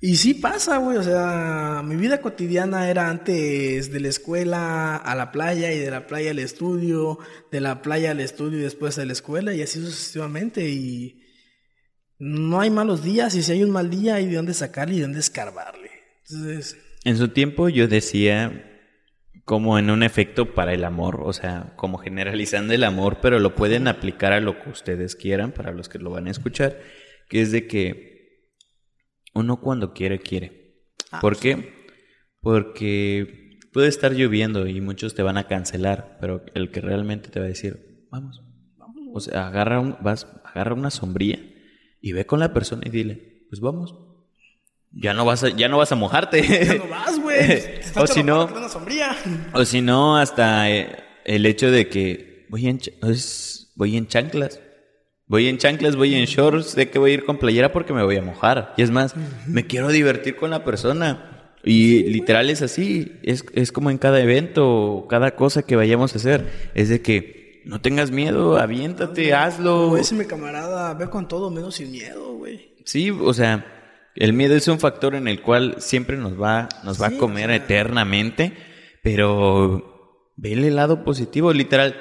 [0.00, 5.14] Y sí pasa, güey, o sea, mi vida cotidiana era antes de la escuela a
[5.16, 7.18] la playa y de la playa al estudio,
[7.50, 11.24] de la playa al estudio y después a la escuela y así sucesivamente y
[12.20, 14.98] no hay malos días y si hay un mal día hay de dónde sacarle y
[14.98, 15.90] de dónde escarbarle.
[16.30, 18.64] Entonces, En su tiempo yo decía
[19.44, 23.54] como en un efecto para el amor, o sea, como generalizando el amor, pero lo
[23.54, 26.78] pueden aplicar a lo que ustedes quieran, para los que lo van a escuchar,
[27.30, 28.52] que es de que
[29.32, 30.84] uno cuando quiere, quiere.
[31.10, 31.72] Ah, ¿Por qué?
[32.40, 37.40] Porque puede estar lloviendo y muchos te van a cancelar, pero el que realmente te
[37.40, 38.42] va a decir, vamos,
[38.76, 41.38] vamos, o sea, agarra, un, vas, agarra una sombría
[42.02, 44.07] y ve con la persona y dile, pues vamos.
[44.92, 46.42] Ya no vas a, ya no vas a mojarte.
[46.42, 47.78] ya no vas, güey.
[47.96, 48.48] O si no,
[49.54, 52.80] o si no, hasta eh, el hecho de que voy en,
[53.74, 54.60] voy en chanclas.
[55.26, 58.02] Voy en chanclas, voy en shorts, sé que voy a ir con playera porque me
[58.02, 58.72] voy a mojar.
[58.78, 59.14] Y es más,
[59.46, 61.52] me quiero divertir con la persona.
[61.62, 66.16] Y literal es así, es, es como en cada evento, cada cosa que vayamos a
[66.16, 66.70] hacer.
[66.74, 69.96] Es de que no tengas miedo, aviéntate, hazlo.
[69.96, 72.72] Dice mi camarada, ve con todo menos sin miedo, güey.
[72.84, 73.77] Sí, o sea,
[74.14, 77.18] el miedo es un factor en el cual siempre nos va, nos va Sí, a
[77.18, 77.56] comer o sea.
[77.56, 78.56] eternamente,
[79.02, 81.96] pero vele el lado positivo, literal.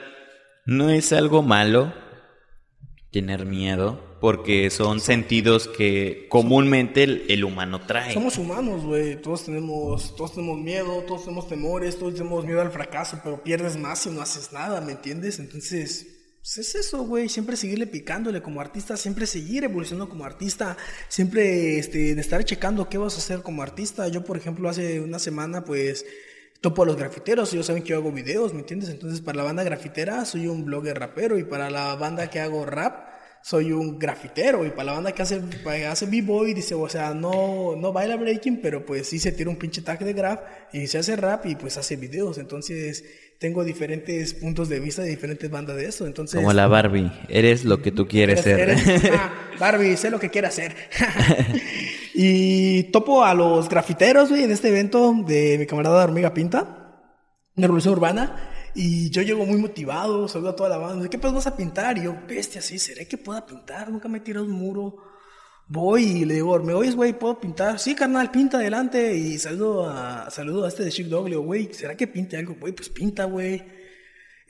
[0.65, 1.93] No es algo malo
[3.11, 8.13] tener miedo, porque son sentidos que comúnmente el, el humano trae.
[8.13, 9.21] Somos humanos, güey.
[9.21, 13.77] Todos tenemos, todos tenemos miedo, todos tenemos temores, todos tenemos miedo al fracaso, pero pierdes
[13.77, 15.39] más si no haces nada, ¿me entiendes?
[15.39, 16.16] Entonces,
[16.47, 17.27] pues es eso, güey.
[17.27, 20.77] Siempre seguirle picándole como artista, siempre seguir evolucionando como artista,
[21.09, 24.07] siempre este, estar checando qué vas a hacer como artista.
[24.07, 26.05] Yo, por ejemplo, hace una semana, pues
[26.61, 28.89] topo a los grafiteros, ellos saben que yo hago videos, ¿me entiendes?
[28.89, 32.65] Entonces, para la banda grafitera soy un blogger rapero y para la banda que hago
[32.65, 33.09] rap
[33.47, 35.41] soy un grafitero y para la banda que hace,
[35.89, 39.55] hace b-boy dice, o sea, no, no baila breaking, pero pues sí se tira un
[39.55, 40.41] pinche tag de graf
[40.73, 42.37] y se hace rap y pues hace videos.
[42.39, 43.05] Entonces
[43.39, 46.05] tengo diferentes puntos de vista de diferentes bandas de eso.
[46.05, 48.91] Entonces, Como la Barbie, eres lo que tú quieres Eres- ser.
[48.97, 50.75] eres- ah, Barbie, sé lo que quiere hacer.
[52.13, 56.99] y topo a los grafiteros, güey, en este evento de mi camarada Hormiga Pinta,
[57.55, 58.51] de Revolución Urbana.
[58.79, 61.09] Y yo llego muy motivado, saludo a toda la banda.
[61.09, 61.97] ¿Qué pues vas a pintar?
[61.97, 63.89] Y yo, bestia, sí, ¿seré que pueda pintar?
[63.89, 64.97] Nunca me he tirado un muro.
[65.67, 67.17] Voy y le digo, ¿me oyes, güey?
[67.17, 67.79] ¿Puedo pintar?
[67.79, 69.15] Sí, carnal, pinta adelante.
[69.17, 71.27] Y saludo a, saludo a este de Chic Dog.
[71.27, 72.55] Le güey, ¿será que pinte algo?
[72.55, 73.65] Pues pinta, güey.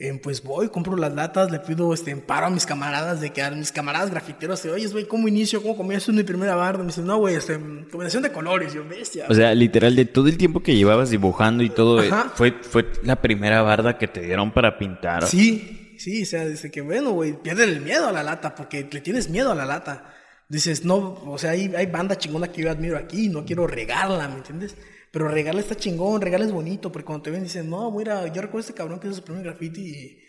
[0.00, 3.42] Eh, pues voy, compro las latas, le pido este paro a mis camaradas de que
[3.42, 5.60] a mis camaradas grafiteros, oye, güey, ¿cómo inicio?
[5.60, 6.78] ¿Cómo comienzo mi primera barra?
[6.78, 7.54] Me dicen, no, güey, este,
[7.90, 9.26] combinación de colores, yo, bestia.
[9.28, 12.30] O sea, literal, de todo el tiempo que llevabas dibujando y todo, eh, Ajá.
[12.32, 15.26] fue, fue la primera barda que te dieron para pintar.
[15.26, 18.88] Sí, sí, o sea, dice que bueno, güey, pierde el miedo a la lata, porque
[18.88, 20.14] le tienes miedo a la lata.
[20.48, 23.66] Dices, no, o sea, hay, hay banda chingona que yo admiro aquí y no quiero
[23.66, 24.76] regarla, ¿me entiendes?
[25.10, 28.42] Pero regarla está chingón, regarla es bonito, porque cuando te ven dicen, no, mira, yo
[28.42, 30.24] recuerdo a este cabrón que hizo su primer graffiti y...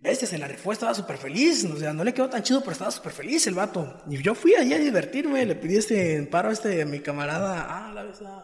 [0.00, 2.72] Bestia, se la rifó, estaba súper feliz, o sea, no le quedó tan chido, pero
[2.72, 4.02] estaba súper feliz el vato.
[4.10, 7.66] Y yo fui allá a divertirme, le pedí este paro a este, a mi camarada,
[7.68, 8.42] ah, la verdad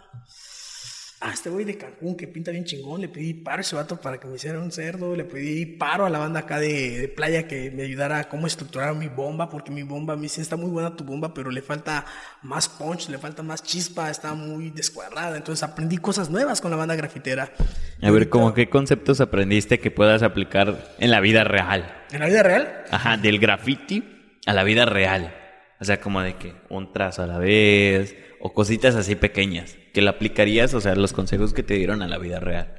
[1.21, 4.01] ah, este güey de Cancún que pinta bien chingón, le pedí paro a ese vato
[4.01, 7.49] para que me hiciera un cerdo, le pedí paro a la banda acá de, playa
[7.49, 10.57] que me ayudara a cómo estructurar mi bomba, porque mi bomba, a mí sí está
[10.57, 12.05] muy buena tu bomba, pero le falta
[12.43, 16.77] más punch, le falta más chispa, está muy descuadrada, entonces aprendí cosas nuevas con la
[16.77, 17.53] banda grafitera.
[18.01, 22.05] A ver, ¿cómo qué conceptos aprendiste que puedas aplicar en la vida real?
[22.13, 22.85] ¿En la vida real?
[22.91, 24.05] Ajá, del graffiti
[24.47, 25.35] a la vida real.
[25.81, 30.03] O sea, como de que un trazo a la vez, o cositas así pequeñas que
[30.03, 32.73] le aplicarías, o sea, los consejos que te dieron a la vida real.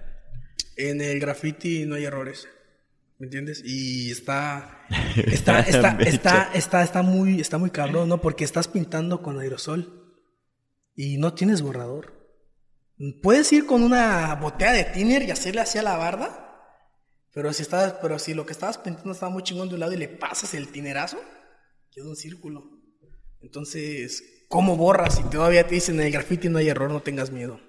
[0.78, 2.48] En el graffiti no hay errores.
[3.18, 3.62] ¿Me entiendes?
[3.66, 4.86] Y está
[5.18, 8.22] está está está está está muy está muy cabrón, ¿no?
[8.22, 10.16] Porque estás pintando con aerosol
[10.96, 12.14] y no tienes borrador.
[13.22, 16.88] Puedes ir con una botella de thinner y hacerle así a la barda,
[17.34, 19.92] pero si estás pero si lo que estabas pintando estaba muy chingón de un lado
[19.92, 21.20] y le pasas el tinerazo,
[21.92, 22.80] queda un círculo.
[23.42, 25.18] Entonces, ¿Cómo borras?
[25.18, 27.60] Si todavía te dicen en el graffiti no hay error, no tengas miedo.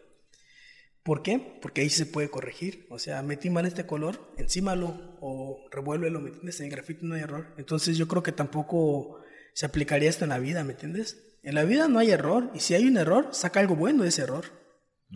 [1.03, 1.59] ¿Por qué?
[1.61, 2.87] Porque ahí se puede corregir.
[2.89, 6.59] O sea, metí mal este color, encímalo o revuélvelo, ¿me entiendes?
[6.61, 7.55] En el graffiti no hay error.
[7.59, 9.21] Entonces yo creo que tampoco
[9.53, 11.39] se aplicaría esto en la vida, ¿me entiendes?
[11.43, 12.51] En la vida no hay error.
[12.55, 14.47] Y si hay un error, saca algo bueno de ese error.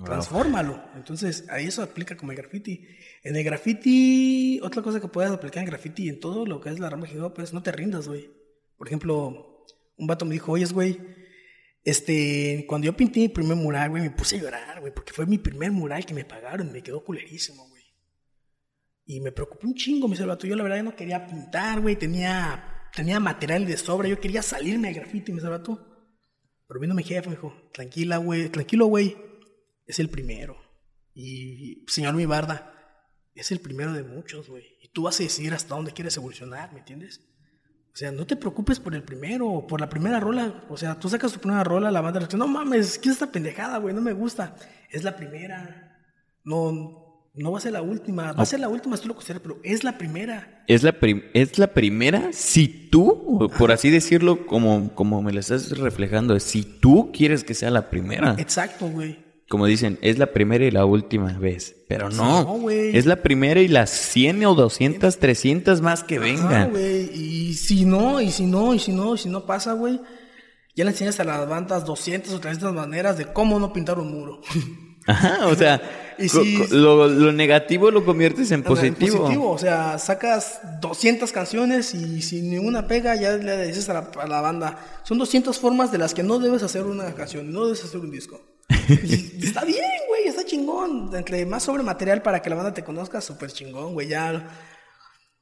[0.05, 0.85] Transfórmalo.
[0.97, 2.87] Entonces, ahí eso aplica como el graffiti.
[3.23, 6.69] En el graffiti, otra cosa que puedes aplicar en graffiti y en todo lo que
[6.69, 8.31] es la rama hip hop es no te rindas, güey.
[8.77, 9.65] Por ejemplo,
[9.97, 11.14] un vato me dijo, oye, güey,
[11.85, 15.27] este, cuando yo pinté mi primer mural, güey, me puse a llorar, güey, porque fue
[15.27, 17.85] mi primer mural que me pagaron, me quedó culerísimo, güey.
[19.05, 20.47] Y me preocupé un chingo, me salvató.
[20.47, 24.89] Yo la verdad no quería pintar, güey, tenía, tenía material de sobra, yo quería salirme
[24.89, 25.95] de grafiti, me salvató.
[26.67, 29.15] Pero vino mi jefe, me dijo, tranquila, güey, tranquilo, güey,
[29.85, 30.57] es el primero.
[31.13, 32.75] Y, señor mi barda,
[33.35, 34.65] es el primero de muchos, güey.
[34.81, 37.21] Y tú vas a decidir hasta dónde quieres evolucionar, ¿me entiendes?
[37.95, 40.65] O sea, no te preocupes por el primero, por la primera rola.
[40.69, 43.31] O sea, tú sacas tu primera rola, la banda dice, no mames, ¿qué es esta
[43.31, 43.95] pendejada, güey?
[43.95, 44.57] No me gusta.
[44.91, 45.97] Es la primera.
[46.43, 48.33] No, no va a ser la última.
[48.33, 50.65] Va a ser la última, tú lo consideras, pero es la primera.
[50.67, 50.93] ¿Es la,
[51.35, 56.65] es la primera si tú, por así decirlo, como, como me lo estás reflejando, si
[56.65, 58.35] tú quieres que sea la primera.
[58.39, 61.77] Exacto, güey como dicen, es la primera y la última vez.
[61.89, 66.71] Pero no, es la primera y las 100 o 200, 300 más que vengan.
[66.71, 67.11] güey.
[67.15, 70.01] Y si no, y si no, y si no, y si no pasa, güey,
[70.75, 74.13] ya le enseñas a las bandas 200 o 300 maneras de cómo no pintar un
[74.13, 74.41] muro.
[75.07, 75.83] Ajá, o sea,
[76.71, 79.17] lo, negativo lo conviertes en positivo.
[79.17, 79.51] en positivo.
[79.51, 84.27] O sea, sacas 200 canciones y si ninguna pega, ya le dices a la, a
[84.27, 84.79] la banda.
[85.03, 88.11] Son 200 formas de las que no debes hacer una canción, no debes hacer un
[88.11, 88.41] disco.
[88.89, 91.11] Está bien, güey, está chingón.
[91.15, 94.09] Entre más sobre material para que la banda te conozca, súper chingón, güey.
[94.09, 94.49] Ya,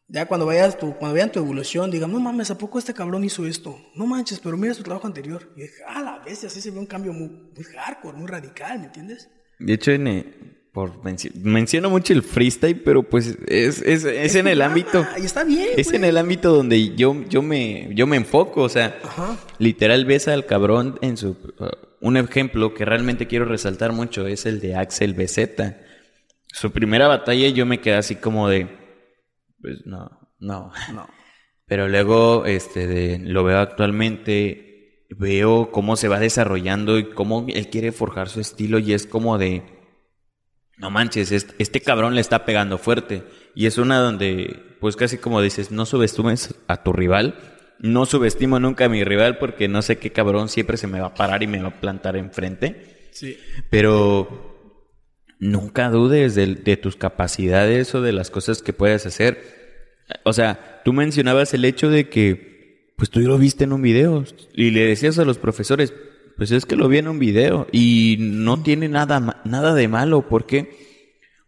[0.09, 3.25] ya cuando vayas tu, cuando vean tu evolución, digan, no mames, ¿a poco este cabrón
[3.25, 3.79] hizo esto?
[3.95, 5.53] No manches, pero mira su trabajo anterior.
[5.57, 8.79] Y dije, ah, la bestia, así se ve un cambio muy, muy hardcore, muy radical,
[8.79, 9.29] ¿me entiendes?
[9.59, 9.93] De hecho,
[10.73, 10.93] por
[11.35, 15.07] menciono mucho el freestyle, pero pues es, es, es, en el ámbito.
[15.21, 15.69] Y está bien.
[15.77, 18.63] Es en el ámbito donde yo, yo, me, yo me enfoco.
[18.63, 18.99] O sea,
[19.59, 21.37] literal ves al cabrón en su
[22.03, 25.77] un ejemplo que realmente quiero resaltar mucho es el de Axel BZ.
[26.49, 28.67] Su primera batalla yo me quedé así como de,
[29.61, 31.09] pues no, no, no.
[31.67, 37.93] Pero luego este, lo veo actualmente, veo cómo se va desarrollando y cómo él quiere
[37.93, 39.63] forjar su estilo y es como de,
[40.79, 43.23] no manches, este, cabrón le está pegando fuerte.
[43.55, 47.39] Y es una donde, pues casi como dices, no subestimes a tu rival,
[47.83, 51.09] no subestimo nunca a mi rival porque no sé qué cabrón siempre se me va
[51.09, 53.09] a parar y me va a plantar enfrente.
[53.11, 53.37] Sí.
[53.71, 54.53] Pero
[55.41, 59.43] nunca dudes de, tus capacidades o de las cosas que puedes hacer.
[60.23, 64.25] O sea, tú mencionabas el hecho de que, pues tú lo viste en un video
[64.55, 65.93] y le decías a los profesores,
[66.37, 70.29] pues es que lo vi en un video y no tiene nada, nada de malo.
[70.29, 70.71] ¿Por qué?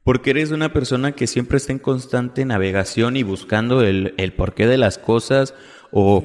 [0.03, 4.67] Porque eres una persona que siempre está en constante navegación y buscando el, el porqué
[4.67, 5.55] de las cosas
[5.97, 6.25] o,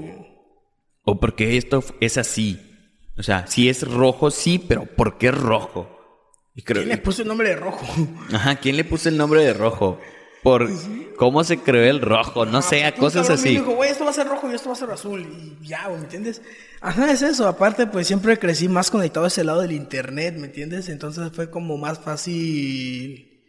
[1.03, 2.59] o porque esto es así.
[3.17, 5.95] O sea, si es rojo, sí, pero ¿por qué rojo?
[6.65, 7.85] ¿Quién le puso el nombre de rojo?
[8.33, 9.99] Ajá, ¿quién le puso el nombre de rojo?
[10.41, 10.69] Por
[11.17, 13.49] cómo se creó el rojo, no sé, a cosas así.
[13.49, 15.21] dijo, güey, esto va a ser rojo y esto va a ser azul.
[15.21, 16.41] Y ya, ¿me entiendes?
[16.79, 17.47] Ajá, es eso.
[17.47, 20.87] Aparte, pues siempre crecí más conectado a ese lado del internet, ¿me entiendes?
[20.89, 23.43] Entonces fue como más fácil.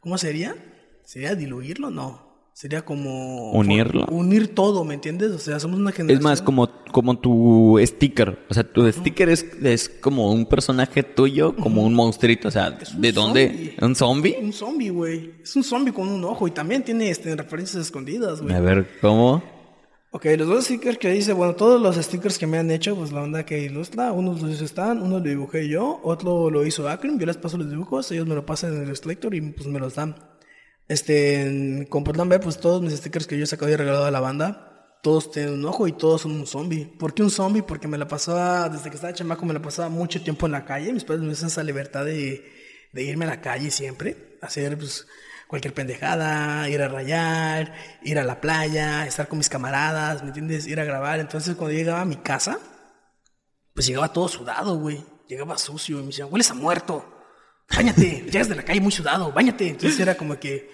[0.00, 0.56] ¿Cómo sería?
[1.04, 1.90] ¿Sería diluirlo?
[1.90, 2.31] No.
[2.54, 3.52] Sería como...
[3.52, 4.06] Unirlo.
[4.06, 5.30] Unir todo, ¿me entiendes?
[5.32, 6.18] O sea, somos una generación...
[6.18, 8.38] Es más, como, como tu sticker.
[8.50, 12.48] O sea, tu sticker es, es como un personaje tuyo, como un monstruito.
[12.48, 13.74] O sea, ¿de dónde?
[13.80, 14.36] ¿Un zombie?
[14.40, 15.34] Un zombie, güey.
[15.42, 18.54] Es un zombie con un ojo y también tiene este, referencias escondidas, güey.
[18.54, 19.42] A ver, ¿cómo?
[20.14, 23.12] Ok, los dos stickers que dice, bueno, todos los stickers que me han hecho, pues
[23.12, 26.86] la onda que ilustra, unos los hizo Stan, uno lo dibujé yo, otro lo hizo
[26.86, 29.66] Akron, yo les paso los dibujos, ellos me lo pasan en el Illustrator y pues
[29.68, 30.14] me los dan.
[30.88, 34.04] Este, en- como podrán ver, pues todos mis stickers que yo he sacado y regalado
[34.04, 36.86] a la banda, todos tienen un ojo y todos son un zombie.
[36.98, 37.62] ¿Por qué un zombie?
[37.62, 40.64] Porque me la pasaba, desde que estaba chamaco, me la pasaba mucho tiempo en la
[40.64, 42.44] calle, mis padres me hacen esa libertad de,
[42.92, 45.06] de irme a la calle siempre, hacer pues
[45.48, 50.66] cualquier pendejada, ir a rayar, ir a la playa, estar con mis camaradas, ¿me entiendes?
[50.66, 51.20] Ir a grabar.
[51.20, 52.58] Entonces, cuando llegaba a mi casa,
[53.74, 55.04] pues llegaba todo sudado, güey.
[55.28, 57.04] Llegaba sucio y me decían, hueles a muerto.
[57.74, 59.68] Báñate, llegas de la calle muy sudado, báñate.
[59.68, 60.70] Entonces era como que,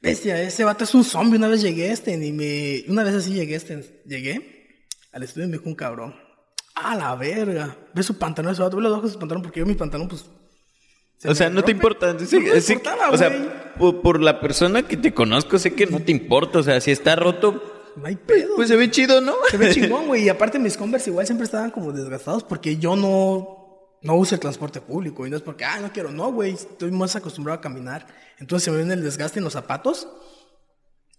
[0.00, 1.38] bestia, ese vato es un zombie.
[1.38, 2.84] Una vez llegué a este, y me.
[2.88, 4.76] Una vez así llegué a este, llegué
[5.12, 6.14] al estudio y me dijo un cabrón.
[6.74, 7.76] A la verga.
[7.94, 10.08] Ve su pantalón, ese vato, ve los ojos de su pantalón, porque yo mi pantalón,
[10.08, 10.24] pues.
[11.18, 12.16] se O sea, no te importa.
[12.18, 15.86] Sí, No sí, importaba, o sea, por, por la persona que te conozco, sé que
[15.86, 16.58] no te importa.
[16.58, 18.56] O sea, si está roto, No hay pedo.
[18.56, 19.34] pues se ve chido, ¿no?
[19.50, 20.24] Se ve chingón, güey.
[20.24, 23.61] Y aparte mis Converse igual siempre estaban como desgastados porque yo no,
[24.02, 25.26] no uso el transporte público.
[25.26, 26.52] Y no es porque, ah, no quiero, no, güey.
[26.52, 28.06] Estoy más acostumbrado a caminar.
[28.38, 30.08] Entonces se me viene el desgaste en los zapatos.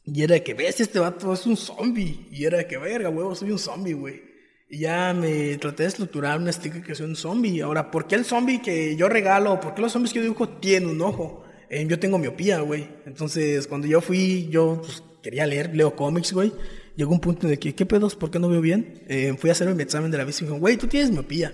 [0.05, 2.27] Y era de que, ves, este vato es un zombie.
[2.31, 4.21] Y era de que, verga, huevo, soy un zombie, güey.
[4.69, 7.61] Y ya me traté de estructurar un sticker que soy un zombie.
[7.61, 10.49] Ahora, ¿por qué el zombie que yo regalo, por qué los zombies que yo dibujo
[10.49, 11.43] tienen un ojo?
[11.69, 12.87] Eh, yo tengo miopía, güey.
[13.05, 16.51] Entonces, cuando yo fui, yo pues, quería leer, leo cómics, güey.
[16.95, 18.15] Llegó un punto en el que, ¿qué pedos?
[18.15, 19.03] ¿Por qué no veo bien?
[19.07, 21.11] Eh, fui a hacerme mi examen de la vista y me dijeron, güey, tú tienes
[21.11, 21.51] miopía.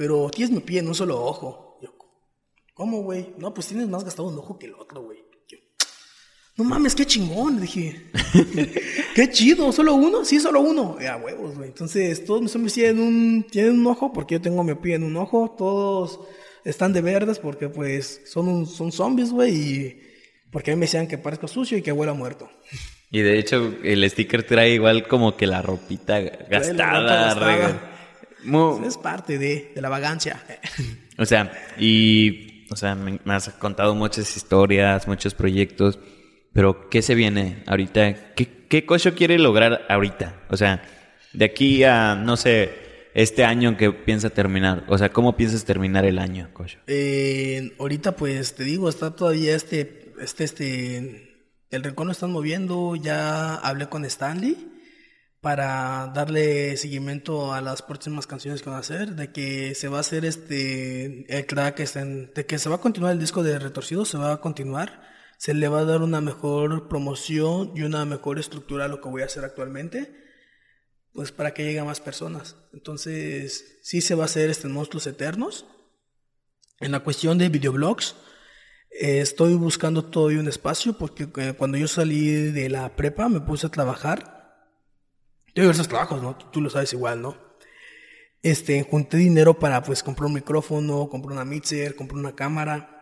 [0.00, 1.78] Pero tienes miopía en un solo ojo.
[1.82, 1.90] Yo,
[2.72, 3.34] ¿cómo, güey?
[3.36, 5.18] No, pues tienes más gastado un ojo que el otro, güey.
[6.56, 7.60] No mames, qué chingón.
[7.60, 8.06] Dije,
[9.14, 10.96] qué chido, solo uno, sí, solo uno.
[10.98, 11.68] Ya, huevos, güey.
[11.68, 15.18] Entonces, todos mis hombres tienen un, tienen un ojo porque yo tengo miopía en un
[15.18, 15.54] ojo.
[15.58, 16.20] Todos
[16.64, 19.54] están de verdes porque, pues, son, un- son zombies, güey.
[19.54, 20.00] Y
[20.50, 22.48] porque a mí me decían que parezco sucio y que huelo a muerto.
[23.10, 27.02] Y de hecho, el sticker trae igual como que la ropita gastada.
[27.02, 27.89] gastada.
[28.44, 30.42] Mu- Es parte de, de la vagancia.
[31.18, 35.98] O sea, y, o sea, me, me has contado muchas historias, muchos proyectos,
[36.52, 38.34] pero ¿qué se viene ahorita?
[38.34, 40.42] ¿Qué, qué Kosho quiere lograr ahorita?
[40.48, 40.82] O sea,
[41.32, 42.72] de aquí a, no sé,
[43.14, 44.84] este año que piensa terminar.
[44.88, 46.78] O sea, ¿cómo piensas terminar el año, Kosho?
[46.86, 51.36] Eh, ahorita, pues te digo, está todavía este, este, este,
[51.70, 52.96] el rincón lo están moviendo.
[52.96, 54.56] Ya hablé con Stanley
[55.40, 59.98] para darle seguimiento a las próximas canciones que van a hacer, de que se va
[59.98, 63.58] a hacer este, el track, este, de que se va a continuar el disco de
[63.58, 65.02] Retorcido, se va a continuar,
[65.38, 69.08] se le va a dar una mejor promoción y una mejor estructura a lo que
[69.08, 70.20] voy a hacer actualmente
[71.12, 72.56] pues para que llegue a más personas.
[72.72, 75.66] Entonces, sí se va a hacer este Monstruos Eternos.
[76.78, 78.16] En la cuestión de videoblogs,
[78.90, 83.40] eh, estoy buscando todavía un espacio porque eh, cuando yo salí de la prepa me
[83.40, 84.39] puse a trabajar.
[85.54, 86.36] Yo diversos trabajos, ¿no?
[86.36, 87.36] Tú, tú lo sabes igual, ¿no?
[88.42, 92.96] Este, junté dinero para pues comprar un micrófono, comprar una mixer, comprar una cámara.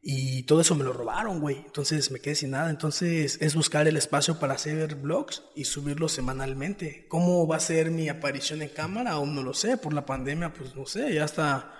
[0.00, 1.56] Y todo eso me lo robaron, güey.
[1.66, 2.70] Entonces me quedé sin nada.
[2.70, 7.06] Entonces es buscar el espacio para hacer vlogs y subirlos semanalmente.
[7.08, 9.10] ¿Cómo va a ser mi aparición en cámara?
[9.12, 9.76] Aún no lo sé.
[9.76, 11.12] Por la pandemia, pues no sé.
[11.12, 11.74] Ya está.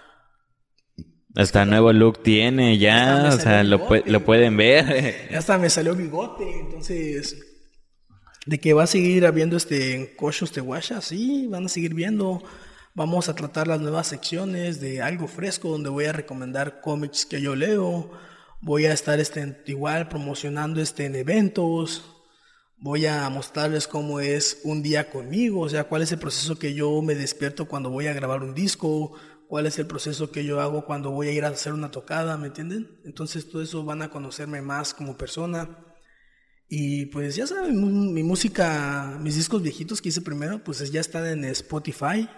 [1.36, 5.14] Hasta nuevo look tiene ya, o sea, lo, pu- lo pueden ver.
[5.30, 6.44] Ya hasta me salió bigote.
[6.58, 7.47] Entonces.
[8.48, 12.42] De que va a seguir habiendo este cochos de guasha, sí, van a seguir viendo.
[12.94, 17.42] Vamos a tratar las nuevas secciones de algo fresco donde voy a recomendar cómics que
[17.42, 18.10] yo leo.
[18.62, 22.06] Voy a estar este, igual promocionando este, en eventos.
[22.78, 26.72] Voy a mostrarles cómo es un día conmigo, o sea, cuál es el proceso que
[26.72, 29.12] yo me despierto cuando voy a grabar un disco,
[29.46, 32.38] cuál es el proceso que yo hago cuando voy a ir a hacer una tocada,
[32.38, 32.98] ¿me entienden?
[33.04, 35.87] Entonces todo eso van a conocerme más como persona.
[36.68, 41.26] Y pues ya saben, mi música, mis discos viejitos que hice primero, pues ya están
[41.26, 42.28] en Spotify,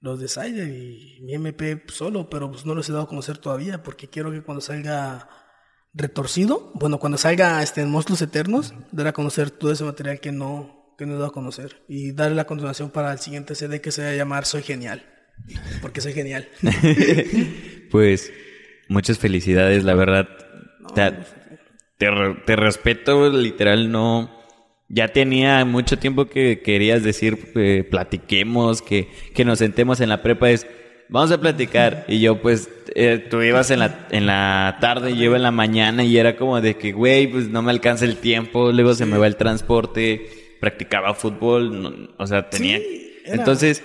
[0.00, 3.38] los de Cider y mi MP solo, pero pues no los he dado a conocer
[3.38, 5.28] todavía porque quiero que cuando salga
[5.94, 10.32] retorcido, bueno, cuando salga este en Monstruos Eternos, dar a conocer todo ese material que
[10.32, 13.80] no, que no he dado a conocer y darle la continuación para el siguiente CD
[13.80, 15.04] que se va a llamar Soy Genial,
[15.80, 16.48] porque soy genial.
[17.92, 18.32] Pues
[18.88, 20.26] muchas felicidades, la verdad.
[20.94, 21.12] te,
[22.02, 24.28] te re- te respeto, literal, no.
[24.88, 30.20] Ya tenía mucho tiempo que querías decir, eh, platiquemos, que, que nos sentemos en la
[30.20, 30.50] prepa.
[30.50, 30.66] Es,
[31.08, 32.04] vamos a platicar.
[32.08, 35.44] Y yo, pues, eh, tú ibas en la, en la tarde y yo iba en
[35.44, 38.94] la mañana y era como de que, güey, pues no me alcanza el tiempo, luego
[38.94, 40.26] se me va el transporte,
[40.60, 42.78] practicaba fútbol, no- o sea, tenía...
[42.78, 43.82] Sí, Entonces,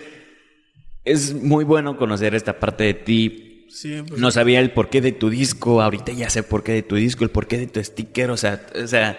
[1.06, 3.44] es muy bueno conocer esta parte de ti.
[3.68, 6.96] Pues, No sabía el porqué de tu disco, ahorita ya sé el porqué de tu
[6.96, 9.18] disco, el porqué de tu sticker, o sea, o sea,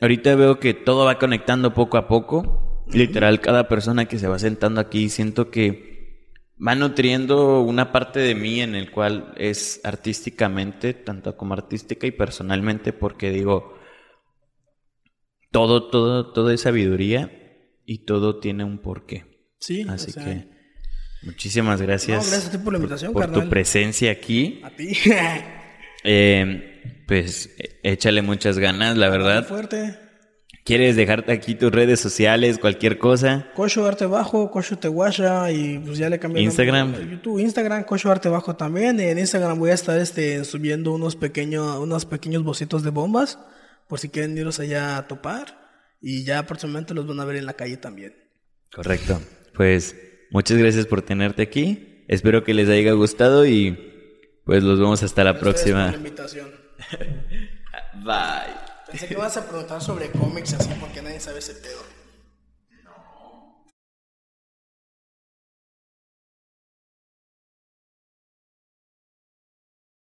[0.00, 2.84] ahorita veo que todo va conectando poco a poco.
[2.92, 5.92] Literal, cada persona que se va sentando aquí, siento que
[6.64, 12.12] va nutriendo una parte de mí en el cual es artísticamente, tanto como artística y
[12.12, 13.78] personalmente, porque digo,
[15.50, 17.30] todo, todo, todo es sabiduría
[17.84, 19.54] y todo tiene un porqué.
[19.58, 20.51] sí, Así o sea, que
[21.22, 24.60] muchísimas gracias, No, gracias a ti por la invitación, por tu presencia aquí.
[24.64, 24.96] A ti.
[26.04, 27.54] Eh, pues
[27.84, 29.46] échale muchas ganas, la verdad.
[29.46, 29.96] Fuerte.
[30.64, 33.48] ¿Quieres dejarte aquí tus redes sociales, cualquier cosa?
[33.54, 36.94] Cocho Arte Bajo, Cocho Te Guasha y pues ya le cambié Instagram.
[37.10, 39.00] YouTube, Instagram, Cocho Arte Bajo también.
[39.00, 43.40] En Instagram voy a estar este, subiendo unos pequeños, unos pequeños bocitos de bombas
[43.88, 45.58] por si quieren irlos allá a topar.
[46.00, 48.14] Y ya próximamente los van a ver en la calle también.
[48.72, 49.20] Correcto.
[49.54, 49.96] Pues
[50.32, 52.02] muchas gracias por tenerte aquí.
[52.08, 53.78] Espero que les haya gustado y
[54.44, 55.96] pues los vemos hasta la Gracias por la próxima.
[55.96, 56.50] invitación.
[58.04, 58.54] Bye.
[58.90, 61.80] Pensé que vas a preguntar sobre cómics así porque nadie sabe ese pedo.